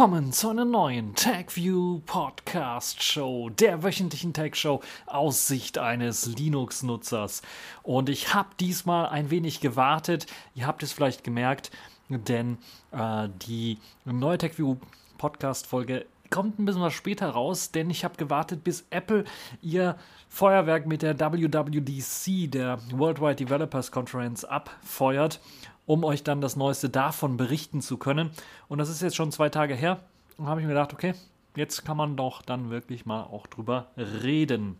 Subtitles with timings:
[0.00, 7.42] willkommen zu einer neuen TagView Podcast Show, der wöchentlichen Tag Show aus Sicht eines Linux-Nutzers.
[7.82, 10.24] Und ich habe diesmal ein wenig gewartet.
[10.54, 11.70] Ihr habt es vielleicht gemerkt,
[12.08, 12.56] denn
[12.92, 14.76] äh, die neue TagView
[15.18, 19.24] Podcast Folge kommt ein bisschen was später raus, denn ich habe gewartet, bis Apple
[19.60, 19.98] ihr
[20.30, 25.40] Feuerwerk mit der WWDC, der Worldwide Developers Conference, abfeuert
[25.90, 28.30] um euch dann das Neueste davon berichten zu können.
[28.68, 29.98] Und das ist jetzt schon zwei Tage her.
[30.38, 31.14] Und habe ich mir gedacht, okay,
[31.56, 34.78] jetzt kann man doch dann wirklich mal auch drüber reden.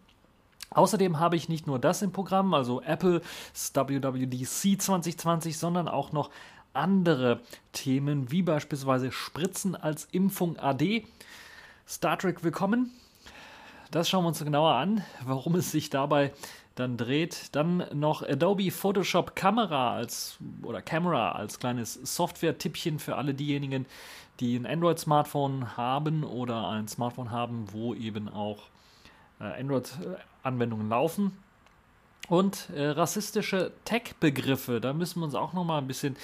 [0.70, 3.22] Außerdem habe ich nicht nur das im Programm, also Apple's
[3.74, 6.30] WWDC 2020, sondern auch noch
[6.74, 7.40] andere
[7.72, 11.04] Themen, wie beispielsweise Spritzen als Impfung AD.
[11.88, 12.92] Star Trek Willkommen.
[13.90, 16.32] Das schauen wir uns genauer an, warum es sich dabei
[16.80, 17.54] dann dreht.
[17.54, 23.86] Dann noch Adobe Photoshop Camera als oder Camera als kleines Software-Tippchen für alle diejenigen,
[24.40, 28.64] die ein Android-Smartphone haben oder ein Smartphone haben, wo eben auch
[29.40, 31.32] äh, Android-Anwendungen laufen.
[32.28, 36.16] Und äh, rassistische Tech-Begriffe, da müssen wir uns auch noch mal ein bisschen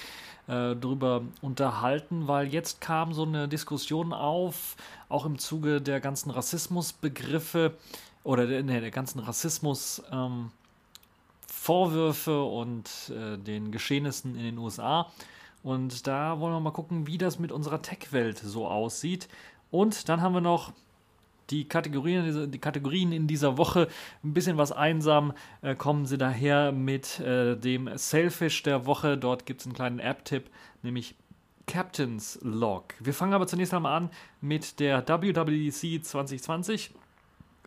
[0.47, 4.77] äh, drüber unterhalten, weil jetzt kam so eine Diskussion auf,
[5.09, 7.73] auch im Zuge der ganzen Rassismusbegriffe,
[8.27, 10.51] oder der, der ganzen Rassismus ähm,
[11.47, 15.09] Vorwürfe und äh, den Geschehnissen in den USA.
[15.63, 19.29] Und da wollen wir mal gucken, wie das mit unserer Tech-Welt so aussieht.
[19.71, 20.73] Und dann haben wir noch
[21.49, 23.87] die Kategorien, die Kategorien in dieser Woche
[24.25, 25.31] ein bisschen was einsam.
[25.61, 29.17] Äh, kommen sie daher mit äh, dem Selfish der Woche.
[29.17, 30.49] Dort gibt es einen kleinen App-Tipp,
[30.83, 31.15] nämlich
[31.65, 32.93] Captain's Log.
[32.99, 34.09] Wir fangen aber zunächst einmal an
[34.41, 36.91] mit der WWDC 2020.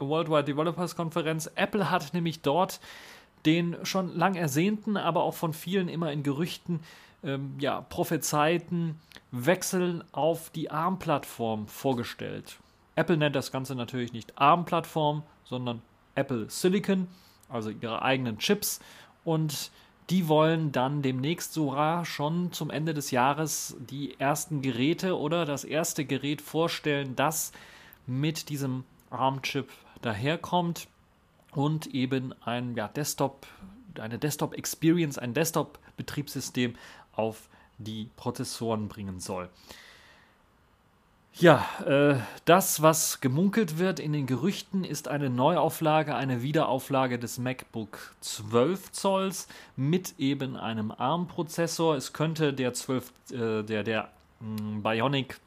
[0.00, 1.50] Worldwide Developers Konferenz.
[1.55, 2.81] Apple hat nämlich dort
[3.47, 6.81] den schon lang ersehnten, aber auch von vielen immer in Gerüchten
[7.22, 9.00] ähm, ja, prophezeiten
[9.31, 12.59] Wechsel auf die ARM-Plattform vorgestellt.
[12.97, 15.83] Apple nennt das Ganze natürlich nicht ARM-Plattform, sondern
[16.15, 17.09] Apple Silicon,
[17.49, 18.81] also ihre eigenen Chips.
[19.25, 19.71] Und
[20.10, 25.65] die wollen dann demnächst sogar schon zum Ende des Jahres die ersten Geräte oder das
[25.65, 27.53] erste Gerät vorstellen, das
[28.06, 29.69] mit diesem ARM-Chip
[30.03, 30.88] daherkommt
[31.53, 33.47] und eben ein ja, Desktop,
[33.99, 36.75] eine Desktop-Experience, ein Desktop-Betriebssystem
[37.12, 39.49] auf die Prozessoren bringen soll.
[41.34, 47.39] Ja, äh, das, was gemunkelt wird in den Gerüchten, ist eine Neuauflage, eine Wiederauflage des
[47.39, 51.97] MacBook 12 Zolls mit eben einem ARM-Prozessor.
[51.97, 54.10] Es könnte der 12, äh, der, der
[54.41, 55.41] mh, hm, Bionic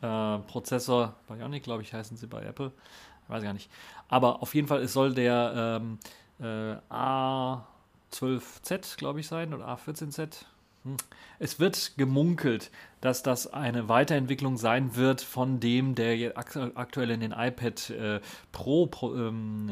[0.00, 2.72] äh, Prozessor, Bionic glaube ich heißen sie bei Apple,
[3.28, 3.70] weiß gar nicht.
[4.08, 5.98] Aber auf jeden Fall, es soll der ähm,
[6.40, 10.44] äh, A12Z, glaube ich, sein oder A14Z.
[10.84, 10.96] Hm.
[11.38, 12.70] Es wird gemunkelt,
[13.00, 18.20] dass das eine Weiterentwicklung sein wird von dem, der aktuell in den iPad äh,
[18.52, 19.70] Pro, Pro ähm,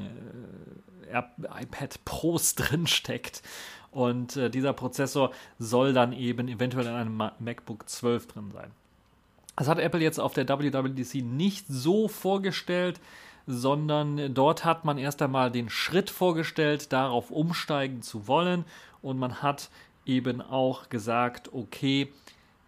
[1.10, 1.22] äh,
[1.62, 3.42] iPad Pros drin steckt.
[3.90, 8.70] Und äh, dieser Prozessor soll dann eben eventuell in einem MacBook 12 drin sein.
[9.56, 13.00] Das hat Apple jetzt auf der WWDC nicht so vorgestellt
[13.46, 18.64] sondern dort hat man erst einmal den Schritt vorgestellt, darauf umsteigen zu wollen
[19.02, 19.70] und man hat
[20.06, 22.08] eben auch gesagt, okay,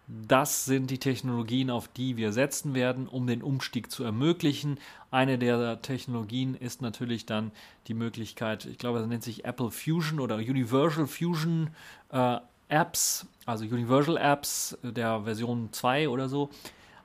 [0.07, 4.77] das sind die Technologien, auf die wir setzen werden, um den Umstieg zu ermöglichen.
[5.09, 7.51] Eine der Technologien ist natürlich dann
[7.87, 11.71] die Möglichkeit, ich glaube, das nennt sich Apple Fusion oder Universal Fusion
[12.11, 12.37] äh,
[12.69, 16.49] Apps, also Universal Apps der Version 2 oder so.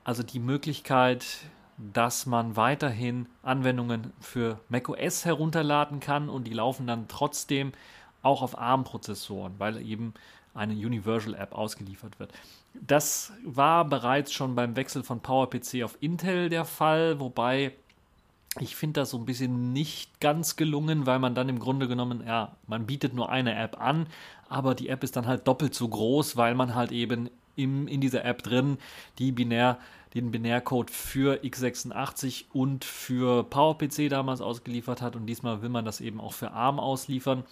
[0.03, 1.25] Also die Möglichkeit,
[1.93, 7.71] dass man weiterhin Anwendungen für macOS herunterladen kann und die laufen dann trotzdem
[8.21, 10.13] auch auf ARM-Prozessoren, weil eben
[10.53, 12.31] eine Universal App ausgeliefert wird.
[12.73, 17.73] Das war bereits schon beim Wechsel von PowerPC auf Intel der Fall, wobei
[18.59, 22.23] ich finde das so ein bisschen nicht ganz gelungen, weil man dann im Grunde genommen,
[22.25, 24.07] ja, man bietet nur eine App an,
[24.49, 28.01] aber die App ist dann halt doppelt so groß, weil man halt eben im, in
[28.01, 28.77] dieser App drin
[29.19, 29.77] die binär
[30.13, 36.01] den Binärcode für x86 und für PowerPC damals ausgeliefert hat und diesmal will man das
[36.01, 37.45] eben auch für ARM ausliefern.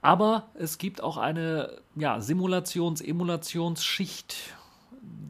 [0.00, 4.36] Aber es gibt auch eine ja, Simulations-Emulationsschicht.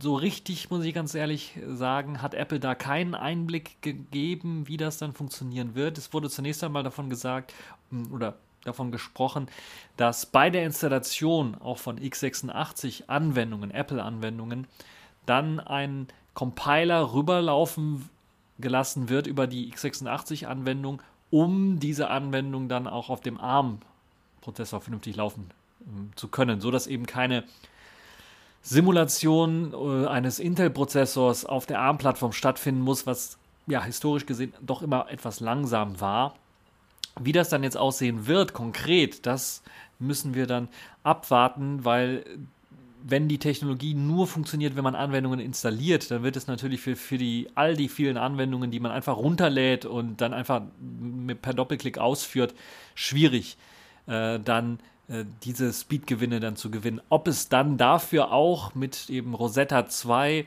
[0.00, 4.98] So richtig, muss ich ganz ehrlich sagen, hat Apple da keinen Einblick gegeben, wie das
[4.98, 5.96] dann funktionieren wird.
[5.96, 7.54] Es wurde zunächst einmal davon gesagt,
[8.12, 9.46] oder davon gesprochen,
[9.96, 14.66] dass bei der Installation auch von x86 Anwendungen, Apple-Anwendungen,
[15.26, 18.08] dann ein Compiler rüberlaufen
[18.60, 25.50] gelassen wird über die x86-Anwendung, um diese Anwendung dann auch auf dem ARM-Prozessor vernünftig laufen
[25.84, 27.42] ähm, zu können, sodass eben keine
[28.62, 33.36] Simulation äh, eines Intel-Prozessors auf der ARM-Plattform stattfinden muss, was
[33.66, 36.36] ja historisch gesehen doch immer etwas langsam war.
[37.18, 39.64] Wie das dann jetzt aussehen wird, konkret, das
[39.98, 40.68] müssen wir dann
[41.02, 42.24] abwarten, weil
[43.02, 47.18] wenn die Technologie nur funktioniert, wenn man Anwendungen installiert, dann wird es natürlich für, für
[47.18, 51.98] die, all die vielen Anwendungen, die man einfach runterlädt und dann einfach mit, per Doppelklick
[51.98, 52.54] ausführt,
[52.94, 53.56] schwierig,
[54.06, 57.00] äh, dann äh, diese Speedgewinne dann zu gewinnen.
[57.08, 60.46] Ob es dann dafür auch mit eben Rosetta 2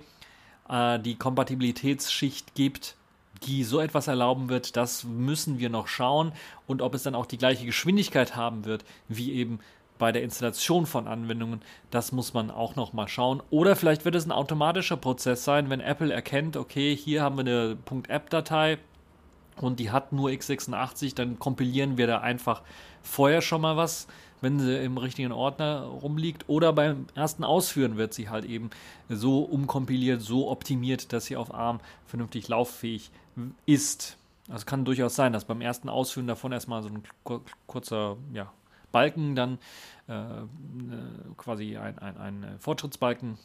[0.70, 2.96] äh, die Kompatibilitätsschicht gibt,
[3.44, 6.32] die so etwas erlauben wird, das müssen wir noch schauen.
[6.68, 9.60] Und ob es dann auch die gleiche Geschwindigkeit haben wird, wie eben
[10.02, 11.62] bei der Installation von Anwendungen,
[11.92, 13.44] das muss man auch noch mal schauen.
[13.52, 17.42] Oder vielleicht wird es ein automatischer Prozess sein, wenn Apple erkennt, okay, hier haben wir
[17.42, 17.78] eine
[18.08, 18.80] .app-Datei
[19.58, 22.64] und die hat nur x86, dann kompilieren wir da einfach
[23.04, 24.08] vorher schon mal was,
[24.42, 26.50] wenn sie im richtigen Ordner rumliegt.
[26.50, 28.72] Oder beim ersten Ausführen wird sie halt eben
[29.08, 33.12] so umkompiliert, so optimiert, dass sie auf ARM vernünftig lauffähig
[33.68, 34.18] ist.
[34.50, 37.04] Also kann durchaus sein, dass beim ersten Ausführen davon erstmal so ein
[37.68, 38.52] kurzer ja,
[38.92, 39.60] Balken dann
[40.08, 40.46] äh, äh,
[41.38, 43.38] quasi ein, ein, ein Fortschrittsbalken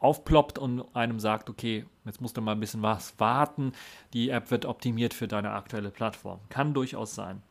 [0.00, 3.72] aufploppt und einem sagt, okay, jetzt musst du mal ein bisschen was warten,
[4.12, 6.38] die App wird optimiert für deine aktuelle Plattform.
[6.48, 7.42] Kann durchaus sein.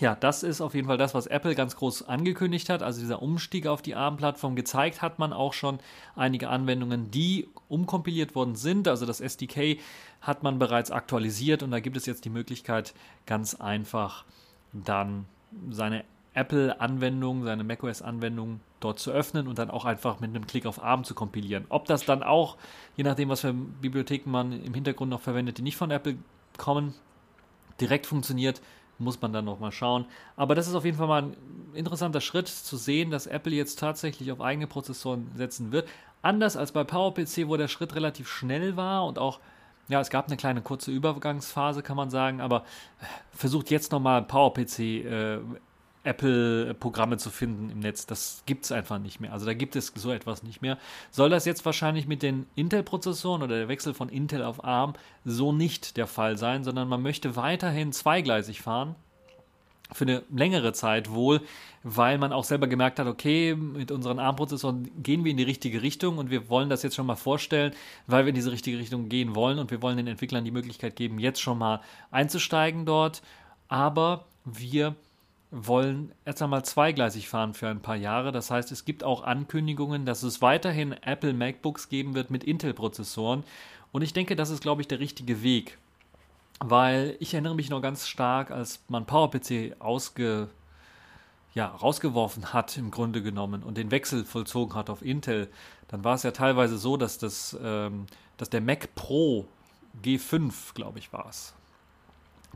[0.00, 2.84] Ja, das ist auf jeden Fall das, was Apple ganz groß angekündigt hat.
[2.84, 5.80] Also dieser Umstieg auf die ARM-Plattform gezeigt hat man auch schon
[6.14, 8.86] einige Anwendungen, die umkompiliert worden sind.
[8.86, 9.80] Also das SDK
[10.20, 12.94] hat man bereits aktualisiert und da gibt es jetzt die Möglichkeit,
[13.26, 14.24] ganz einfach
[14.72, 15.26] dann
[15.68, 16.04] seine
[16.38, 21.04] Apple-Anwendung, seine macOS-Anwendung dort zu öffnen und dann auch einfach mit einem Klick auf ARM
[21.04, 21.66] zu kompilieren.
[21.68, 22.56] Ob das dann auch,
[22.96, 26.16] je nachdem, was für Bibliotheken man im Hintergrund noch verwendet, die nicht von Apple
[26.56, 26.94] kommen,
[27.80, 28.60] direkt funktioniert,
[28.98, 30.06] muss man dann nochmal schauen.
[30.36, 31.36] Aber das ist auf jeden Fall mal ein
[31.74, 35.88] interessanter Schritt zu sehen, dass Apple jetzt tatsächlich auf eigene Prozessoren setzen wird.
[36.22, 39.40] Anders als bei PowerPC, wo der Schritt relativ schnell war und auch
[39.88, 42.64] ja, es gab eine kleine kurze Übergangsphase, kann man sagen, aber
[43.32, 45.38] versucht jetzt nochmal PowerPC äh,
[46.04, 48.06] Apple-Programme zu finden im Netz.
[48.06, 49.32] Das gibt es einfach nicht mehr.
[49.32, 50.78] Also da gibt es so etwas nicht mehr.
[51.10, 55.52] Soll das jetzt wahrscheinlich mit den Intel-Prozessoren oder der Wechsel von Intel auf ARM so
[55.52, 58.94] nicht der Fall sein, sondern man möchte weiterhin zweigleisig fahren.
[59.90, 61.40] Für eine längere Zeit wohl,
[61.82, 65.80] weil man auch selber gemerkt hat, okay, mit unseren ARM-Prozessoren gehen wir in die richtige
[65.80, 67.72] Richtung und wir wollen das jetzt schon mal vorstellen,
[68.06, 70.94] weil wir in diese richtige Richtung gehen wollen und wir wollen den Entwicklern die Möglichkeit
[70.94, 71.80] geben, jetzt schon mal
[72.10, 73.22] einzusteigen dort.
[73.68, 74.94] Aber wir
[75.50, 78.32] wollen erst einmal zweigleisig fahren für ein paar Jahre.
[78.32, 83.44] Das heißt, es gibt auch Ankündigungen, dass es weiterhin Apple MacBooks geben wird mit Intel-Prozessoren.
[83.90, 85.78] Und ich denke, das ist, glaube ich, der richtige Weg.
[86.60, 90.48] Weil ich erinnere mich noch ganz stark, als man PowerPC ausge,
[91.54, 95.48] ja, rausgeworfen hat, im Grunde genommen, und den Wechsel vollzogen hat auf Intel,
[95.88, 98.06] dann war es ja teilweise so, dass, das, ähm,
[98.36, 99.46] dass der Mac Pro
[100.02, 101.54] G5, glaube ich, war es,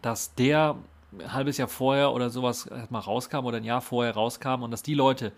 [0.02, 0.76] dass der
[1.18, 4.82] ein halbes Jahr vorher oder sowas mal rauskam oder ein Jahr vorher rauskam und dass
[4.82, 5.32] die Leute,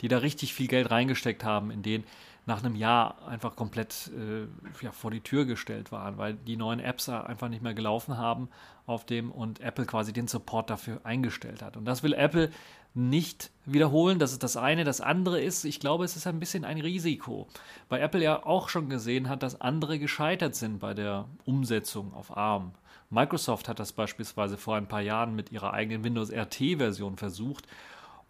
[0.00, 2.04] die da richtig viel Geld reingesteckt haben, in den
[2.46, 4.46] nach einem Jahr einfach komplett äh,
[4.84, 8.48] ja, vor die Tür gestellt waren, weil die neuen Apps einfach nicht mehr gelaufen haben
[8.86, 11.76] auf dem und Apple quasi den Support dafür eingestellt hat.
[11.76, 12.50] Und das will Apple
[12.92, 14.18] nicht wiederholen.
[14.18, 14.84] Das ist das eine.
[14.84, 17.48] Das andere ist, ich glaube, es ist ein bisschen ein Risiko,
[17.88, 22.36] weil Apple ja auch schon gesehen hat, dass andere gescheitert sind bei der Umsetzung auf
[22.36, 22.72] ARM.
[23.14, 27.66] Microsoft hat das beispielsweise vor ein paar Jahren mit ihrer eigenen Windows RT-Version versucht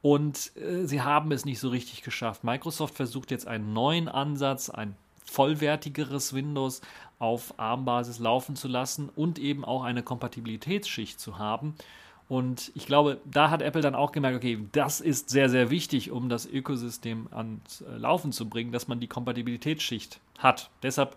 [0.02, 2.44] und äh, sie haben es nicht so richtig geschafft.
[2.44, 6.82] Microsoft versucht jetzt einen neuen Ansatz, ein vollwertigeres Windows
[7.18, 11.74] auf ARM-Basis laufen zu lassen und eben auch eine Kompatibilitätsschicht zu haben.
[12.28, 16.10] Und ich glaube, da hat Apple dann auch gemerkt, okay, das ist sehr, sehr wichtig,
[16.10, 20.70] um das Ökosystem ans äh, Laufen zu bringen, dass man die Kompatibilitätsschicht hat.
[20.82, 21.16] Deshalb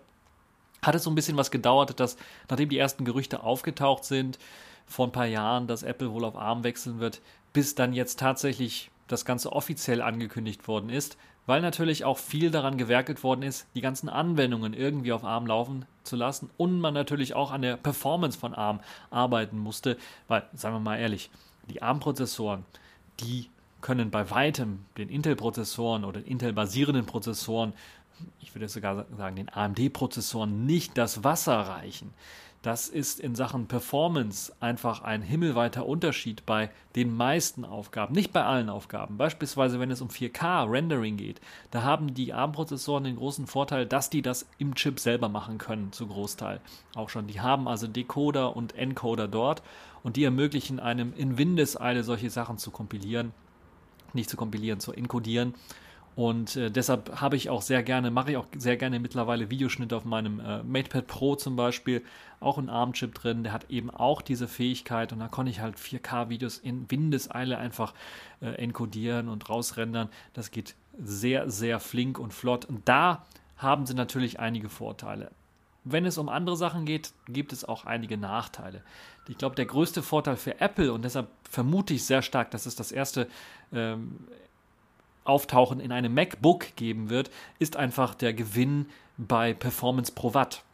[0.82, 2.16] hat es so ein bisschen was gedauert, dass
[2.48, 4.38] nachdem die ersten Gerüchte aufgetaucht sind
[4.86, 7.20] vor ein paar Jahren, dass Apple wohl auf ARM wechseln wird,
[7.52, 11.16] bis dann jetzt tatsächlich das Ganze offiziell angekündigt worden ist,
[11.46, 15.86] weil natürlich auch viel daran gewerkelt worden ist, die ganzen Anwendungen irgendwie auf ARM laufen
[16.04, 18.80] zu lassen und man natürlich auch an der Performance von ARM
[19.10, 19.96] arbeiten musste,
[20.28, 21.30] weil, sagen wir mal ehrlich,
[21.70, 22.64] die ARM-Prozessoren,
[23.20, 23.48] die
[23.80, 27.72] können bei weitem den Intel-Prozessoren oder Intel-basierenden Prozessoren
[28.40, 32.14] ich würde sogar sagen, den AMD-Prozessoren nicht das Wasser reichen.
[32.62, 38.42] Das ist in Sachen Performance einfach ein himmelweiter Unterschied bei den meisten Aufgaben, nicht bei
[38.42, 39.16] allen Aufgaben.
[39.16, 44.22] Beispielsweise, wenn es um 4K-Rendering geht, da haben die ARM-Prozessoren den großen Vorteil, dass die
[44.22, 46.60] das im Chip selber machen können, zu Großteil
[46.96, 47.28] auch schon.
[47.28, 49.62] Die haben also Decoder und Encoder dort
[50.02, 53.32] und die ermöglichen einem in Windeseile solche Sachen zu kompilieren,
[54.14, 55.54] nicht zu kompilieren, zu encodieren
[56.18, 59.96] Und äh, deshalb habe ich auch sehr gerne, mache ich auch sehr gerne mittlerweile Videoschnitte
[59.96, 62.02] auf meinem äh, MatePad Pro zum Beispiel.
[62.40, 65.76] Auch ein ARM-Chip drin, der hat eben auch diese Fähigkeit und da konnte ich halt
[65.76, 67.94] 4K-Videos in Windeseile einfach
[68.40, 70.08] äh, encodieren und rausrendern.
[70.32, 72.64] Das geht sehr, sehr flink und flott.
[72.64, 73.24] Und da
[73.56, 75.30] haben sie natürlich einige Vorteile.
[75.84, 78.82] Wenn es um andere Sachen geht, gibt es auch einige Nachteile.
[79.28, 82.74] Ich glaube, der größte Vorteil für Apple, und deshalb vermute ich sehr stark, dass es
[82.74, 83.28] das erste
[83.72, 84.18] ähm,
[85.28, 90.64] Auftauchen in einem MacBook geben wird, ist einfach der Gewinn bei Performance pro Watt.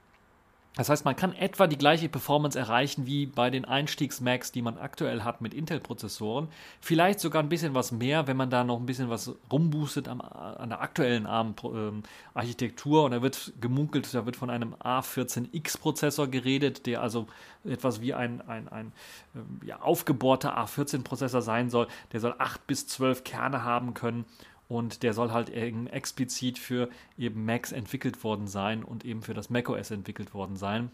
[0.77, 4.77] Das heißt, man kann etwa die gleiche Performance erreichen wie bei den Einstiegs-Macs, die man
[4.77, 6.49] aktuell hat mit Intel-Prozessoren.
[6.81, 10.21] Vielleicht sogar ein bisschen was mehr, wenn man da noch ein bisschen was rumboostet am,
[10.21, 13.05] an der aktuellen ARM-Architektur.
[13.05, 17.29] Und da wird gemunkelt, da wird von einem A14X-Prozessor geredet, der also
[17.65, 18.93] etwas wie ein, ein, ein
[19.37, 21.87] ähm, ja, aufgebohrter A14-Prozessor sein soll.
[22.13, 24.25] Der soll 8 bis 12 Kerne haben können
[24.69, 29.35] und der soll halt eben explizit für eben Macs entwickelt worden sein und eben für
[29.35, 30.91] das macOS entwickelt worden sein.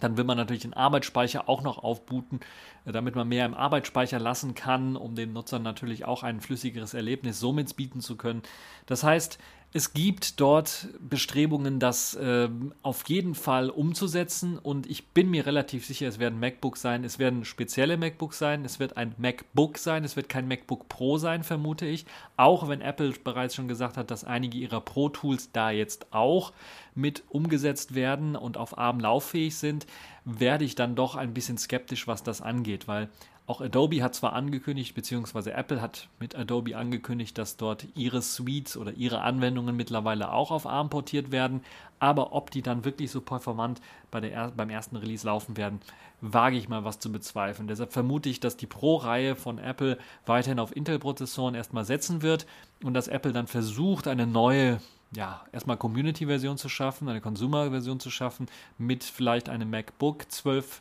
[0.00, 2.40] Dann will man natürlich den Arbeitsspeicher auch noch aufbooten,
[2.86, 6.94] äh, damit man mehr im Arbeitsspeicher lassen kann, um den Nutzern natürlich auch ein flüssigeres
[6.94, 8.42] Erlebnis somit bieten zu können.
[8.86, 9.38] Das heißt,
[9.74, 12.50] es gibt dort Bestrebungen, das äh,
[12.82, 14.58] auf jeden Fall umzusetzen.
[14.58, 18.66] Und ich bin mir relativ sicher, es werden MacBooks sein, es werden spezielle MacBooks sein,
[18.66, 22.04] es wird ein MacBook sein, es wird kein MacBook Pro sein, vermute ich.
[22.36, 26.52] Auch wenn Apple bereits schon gesagt hat, dass einige ihrer Pro-Tools da jetzt auch
[26.94, 29.86] mit umgesetzt werden und auf ARM lauffähig sind,
[30.26, 33.08] werde ich dann doch ein bisschen skeptisch, was das angeht, weil
[33.52, 38.78] auch Adobe hat zwar angekündigt, beziehungsweise Apple hat mit Adobe angekündigt, dass dort ihre Suites
[38.78, 41.60] oder ihre Anwendungen mittlerweile auch auf ARM portiert werden,
[41.98, 45.80] aber ob die dann wirklich so performant bei der, beim ersten Release laufen werden,
[46.22, 47.68] wage ich mal was zu bezweifeln.
[47.68, 52.46] Deshalb vermute ich, dass die Pro-Reihe von Apple weiterhin auf Intel-Prozessoren erstmal setzen wird
[52.82, 54.80] und dass Apple dann versucht, eine neue
[55.14, 58.46] ja, erstmal Community-Version zu schaffen, eine Consumer-Version zu schaffen,
[58.78, 60.80] mit vielleicht einem MacBook 12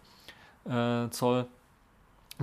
[0.70, 1.48] äh, Zoll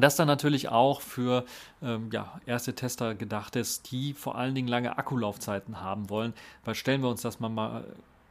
[0.00, 1.44] das dann natürlich auch für
[1.82, 6.34] ähm, ja, erste Tester gedacht ist, die vor allen Dingen lange Akkulaufzeiten haben wollen.
[6.64, 7.84] Weil stellen wir uns das mal, mal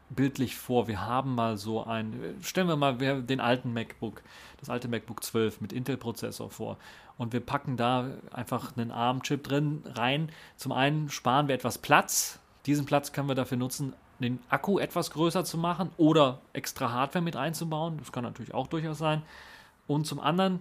[0.10, 4.22] bildlich vor, wir haben mal so ein, stellen wir mal den alten MacBook,
[4.60, 6.78] das alte MacBook 12 mit Intel-Prozessor vor
[7.18, 10.30] und wir packen da einfach einen ARM-Chip drin rein.
[10.56, 15.12] Zum einen sparen wir etwas Platz, diesen Platz können wir dafür nutzen, den Akku etwas
[15.12, 19.22] größer zu machen oder extra Hardware mit einzubauen, das kann natürlich auch durchaus sein.
[19.86, 20.60] Und zum anderen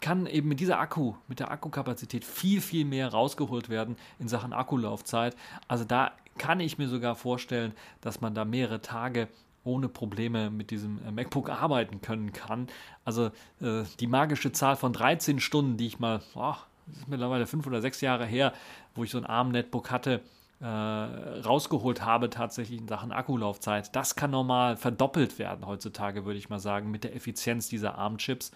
[0.00, 4.52] kann eben mit dieser Akku, mit der Akkukapazität viel, viel mehr rausgeholt werden in Sachen
[4.52, 5.36] Akkulaufzeit.
[5.66, 9.28] Also da kann ich mir sogar vorstellen, dass man da mehrere Tage
[9.64, 12.68] ohne Probleme mit diesem äh, MacBook arbeiten können kann.
[13.04, 13.26] Also
[13.60, 16.54] äh, die magische Zahl von 13 Stunden, die ich mal, oh,
[16.86, 18.52] das ist mittlerweile fünf oder sechs Jahre her,
[18.94, 20.22] wo ich so ein ARM-Netbook hatte,
[20.60, 23.94] äh, rausgeholt habe tatsächlich in Sachen Akkulaufzeit.
[23.94, 28.52] Das kann normal verdoppelt werden heutzutage, würde ich mal sagen, mit der Effizienz dieser ARM-Chips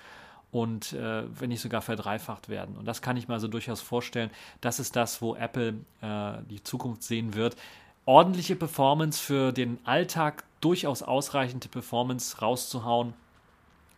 [0.53, 2.77] und äh, wenn nicht sogar verdreifacht werden.
[2.77, 4.31] Und das kann ich mir also durchaus vorstellen.
[4.61, 7.57] Das ist das, wo Apple äh, die Zukunft sehen wird.
[8.05, 13.15] Ordentliche Performance für den Alltag, durchaus ausreichende Performance rauszuhauen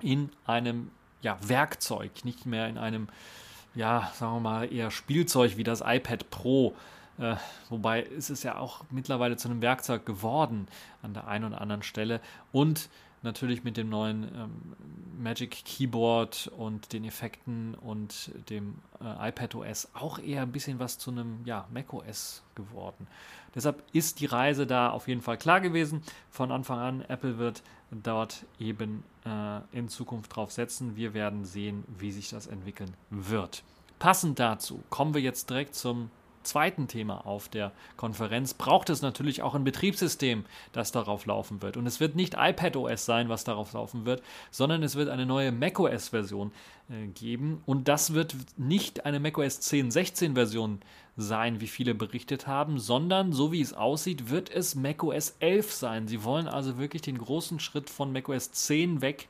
[0.00, 0.90] in einem
[1.22, 3.08] ja, Werkzeug, nicht mehr in einem,
[3.74, 6.74] ja, sagen wir mal, eher Spielzeug wie das iPad Pro.
[7.18, 7.34] Äh,
[7.68, 10.68] wobei ist es ja auch mittlerweile zu einem Werkzeug geworden
[11.02, 12.20] an der einen oder anderen Stelle.
[12.52, 12.88] Und
[13.24, 14.50] natürlich mit dem neuen ähm,
[15.18, 20.98] Magic Keyboard und den Effekten und dem äh, iPad OS auch eher ein bisschen was
[20.98, 23.06] zu einem ja, Mac OS geworden.
[23.54, 26.02] Deshalb ist die Reise da auf jeden Fall klar gewesen.
[26.30, 30.96] Von Anfang an, Apple wird dort eben äh, in Zukunft drauf setzen.
[30.96, 33.62] Wir werden sehen, wie sich das entwickeln wird.
[33.98, 36.10] Passend dazu kommen wir jetzt direkt zum
[36.44, 41.76] zweiten Thema auf der Konferenz braucht es natürlich auch ein Betriebssystem, das darauf laufen wird.
[41.76, 45.52] Und es wird nicht iPadOS sein, was darauf laufen wird, sondern es wird eine neue
[45.52, 46.52] macOS-Version
[46.88, 47.62] äh, geben.
[47.66, 50.80] Und das wird nicht eine macOS 10.16-Version
[51.16, 56.08] sein, wie viele berichtet haben, sondern so wie es aussieht, wird es macOS 11 sein.
[56.08, 59.28] Sie wollen also wirklich den großen Schritt von macOS 10 weg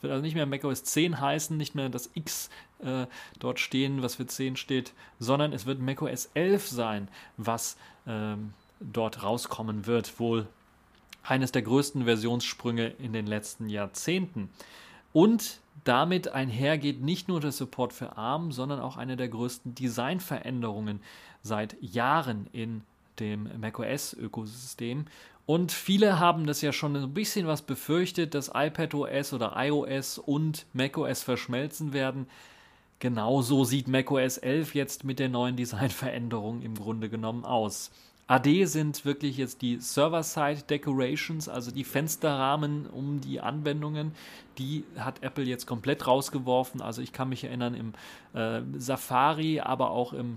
[0.00, 3.06] wird also nicht mehr macOS 10 heißen, nicht mehr das X äh,
[3.38, 7.76] dort stehen, was für 10 steht, sondern es wird macOS 11 sein, was
[8.06, 10.18] ähm, dort rauskommen wird.
[10.18, 10.46] Wohl
[11.22, 14.50] eines der größten Versionssprünge in den letzten Jahrzehnten.
[15.12, 21.00] Und damit einhergeht nicht nur der Support für ARM, sondern auch eine der größten Designveränderungen
[21.42, 22.82] seit Jahren in
[23.18, 25.06] dem macOS-Ökosystem.
[25.50, 30.64] Und viele haben das ja schon ein bisschen was befürchtet, dass iPadOS oder iOS und
[30.72, 32.28] macOS verschmelzen werden.
[33.00, 37.90] genauso sieht macOS 11 jetzt mit der neuen Designveränderung im Grunde genommen aus.
[38.28, 44.12] AD sind wirklich jetzt die Server-Side Decorations, also die Fensterrahmen um die Anwendungen.
[44.56, 46.80] Die hat Apple jetzt komplett rausgeworfen.
[46.80, 47.92] Also ich kann mich erinnern, im
[48.40, 50.36] äh, Safari, aber auch im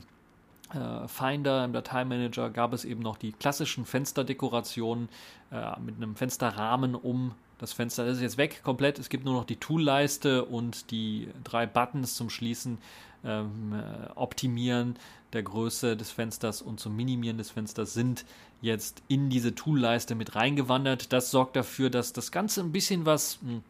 [1.08, 5.10] Finder, im Dateimanager gab es eben noch die klassischen Fensterdekorationen
[5.52, 8.06] äh, mit einem Fensterrahmen um das Fenster.
[8.06, 9.00] Das ist jetzt weg komplett.
[9.00, 12.78] Es gibt nur noch die Toolleiste und die drei Buttons zum Schließen,
[13.24, 14.96] ähm, äh, Optimieren
[15.32, 18.26] der Größe des Fensters und zum Minimieren des Fensters sind
[18.62, 21.12] jetzt in diese Toolleiste mit reingewandert.
[21.14, 23.64] Das sorgt dafür, dass das Ganze ein bisschen was, hm,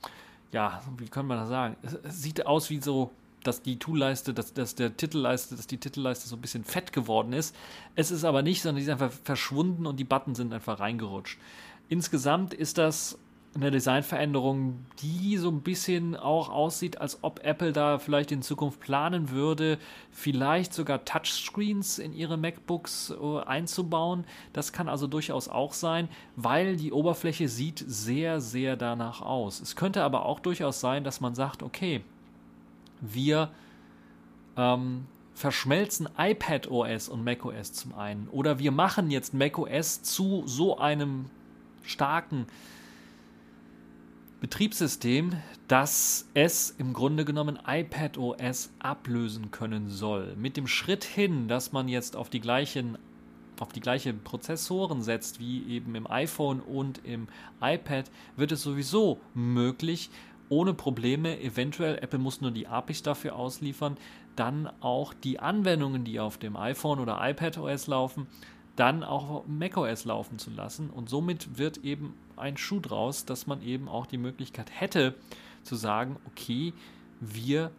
[0.52, 1.78] ja, wie kann man das sagen?
[2.04, 3.12] Es sieht aus wie so
[3.44, 7.34] dass die Toolleiste, dass, dass der Titelleiste, dass die Titelleiste so ein bisschen fett geworden
[7.34, 7.56] ist.
[7.96, 11.40] Es ist aber nicht, sondern die ist einfach verschwunden und die Buttons sind einfach reingerutscht.
[11.90, 13.18] Insgesamt ist das
[13.56, 18.80] eine Designveränderung, die so ein bisschen auch aussieht, als ob Apple da vielleicht in Zukunft
[18.80, 19.78] planen würde,
[20.12, 24.26] vielleicht sogar Touchscreens in ihre MacBooks äh, einzubauen.
[24.54, 29.62] Das kann also durchaus auch sein, weil die Oberfläche sieht sehr, sehr danach aus.
[29.62, 32.02] Es könnte aber auch durchaus sein, dass man sagt, okay,
[33.04, 33.52] wir
[34.58, 40.78] ähm, verschmelzen iPad OS und macOS zum einen oder wir machen jetzt macOS zu so
[40.78, 41.26] einem
[41.84, 42.46] starken
[44.40, 45.32] Betriebssystem,
[45.68, 50.36] dass es im Grunde genommen iPad OS ablösen können soll.
[50.36, 52.98] Mit dem Schritt hin, dass man jetzt auf die gleichen
[53.60, 57.28] auf die gleiche Prozessoren setzt wie eben im iPhone und im
[57.62, 60.10] iPad, wird es sowieso möglich,
[60.50, 63.98] ohne Probleme, eventuell, Apple muss nur die APIs dafür ausliefern,
[64.36, 68.28] dann auch die Anwendungen, die auf dem iPhone oder iPad OS laufen,
[68.76, 70.90] dann auch macOS laufen zu lassen.
[70.90, 75.16] Und somit wird eben ein Schuh draus, dass man eben auch die Möglichkeit hätte
[75.64, 76.74] zu sagen, okay,
[77.20, 77.72] wir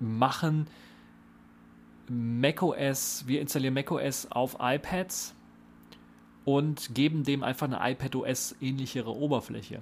[0.00, 0.66] machen
[2.08, 5.34] macOS, wir installieren macOS auf iPads
[6.44, 9.80] und geben dem einfach eine iPadOS ähnlichere Oberfläche.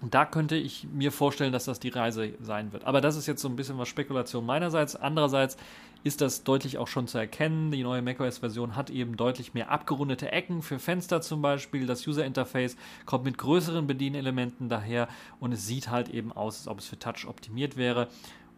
[0.00, 2.84] Und da könnte ich mir vorstellen, dass das die Reise sein wird.
[2.84, 4.94] Aber das ist jetzt so ein bisschen was Spekulation meinerseits.
[4.94, 5.56] Andererseits
[6.04, 7.72] ist das deutlich auch schon zu erkennen.
[7.72, 11.86] Die neue macOS-Version hat eben deutlich mehr abgerundete Ecken für Fenster zum Beispiel.
[11.86, 15.08] Das User-Interface kommt mit größeren Bedienelementen daher
[15.40, 18.08] und es sieht halt eben aus, als ob es für Touch optimiert wäre.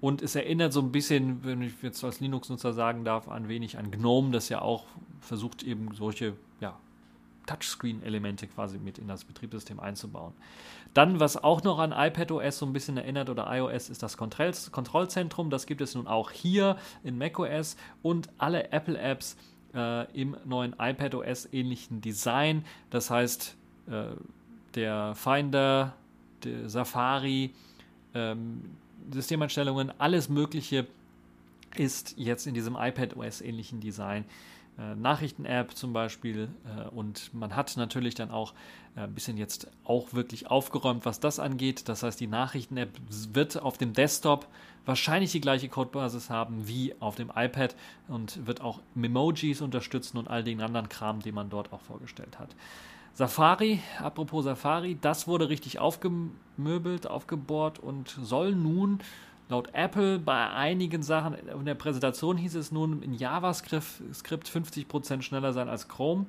[0.02, 3.78] Und es erinnert so ein bisschen, wenn ich jetzt als Linux-Nutzer sagen darf, ein wenig
[3.78, 4.84] an GNOME, das ja auch
[5.20, 6.78] versucht, eben solche ja,
[7.46, 10.32] Touchscreen-Elemente quasi mit in das Betriebssystem einzubauen.
[10.94, 15.50] Dann, was auch noch an iPadOS so ein bisschen erinnert oder iOS, ist das Kontrollzentrum.
[15.50, 19.36] Das gibt es nun auch hier in macOS und alle Apple-Apps
[19.74, 22.64] äh, im neuen iPadOS ähnlichen Design.
[22.90, 23.56] Das heißt,
[23.88, 24.04] äh,
[24.74, 25.94] der Finder,
[26.44, 27.52] der Safari,
[28.14, 28.76] ähm,
[29.12, 30.86] Systemeinstellungen, alles Mögliche
[31.76, 34.24] ist jetzt in diesem iPadOS ähnlichen Design
[34.76, 36.48] Nachrichten-App zum Beispiel.
[36.64, 38.54] Äh, und man hat natürlich dann auch
[38.96, 41.88] äh, ein bisschen jetzt auch wirklich aufgeräumt, was das angeht.
[41.88, 42.90] Das heißt, die Nachrichten-App
[43.32, 44.46] wird auf dem Desktop
[44.86, 47.76] wahrscheinlich die gleiche Codebasis haben wie auf dem iPad
[48.08, 52.38] und wird auch Memojis unterstützen und all den anderen Kram, den man dort auch vorgestellt
[52.38, 52.56] hat.
[53.12, 59.00] Safari, apropos Safari, das wurde richtig aufgemöbelt, aufgebohrt und soll nun
[59.50, 65.52] laut Apple bei einigen Sachen, in der Präsentation hieß es nun in JavaScript 50% schneller
[65.52, 66.26] sein als Chrome.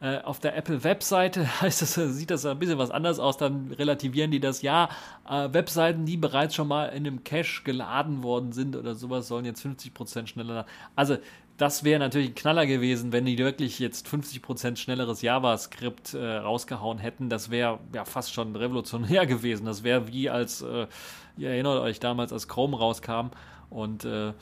[0.00, 4.60] Äh, auf der Apple-Webseite sieht das ein bisschen was anders aus, dann relativieren die das.
[4.60, 4.88] Ja,
[5.28, 9.44] äh, Webseiten, die bereits schon mal in einem Cache geladen worden sind oder sowas, sollen
[9.44, 10.66] jetzt 50% schneller.
[10.96, 11.16] Also
[11.56, 16.98] das wäre natürlich ein Knaller gewesen, wenn die wirklich jetzt 50% schnelleres JavaScript äh, rausgehauen
[16.98, 17.28] hätten.
[17.28, 19.64] Das wäre ja fast schon revolutionär gewesen.
[19.64, 20.86] Das wäre wie als, äh,
[21.36, 23.30] ihr erinnert euch damals, als Chrome rauskam
[23.70, 24.32] und äh,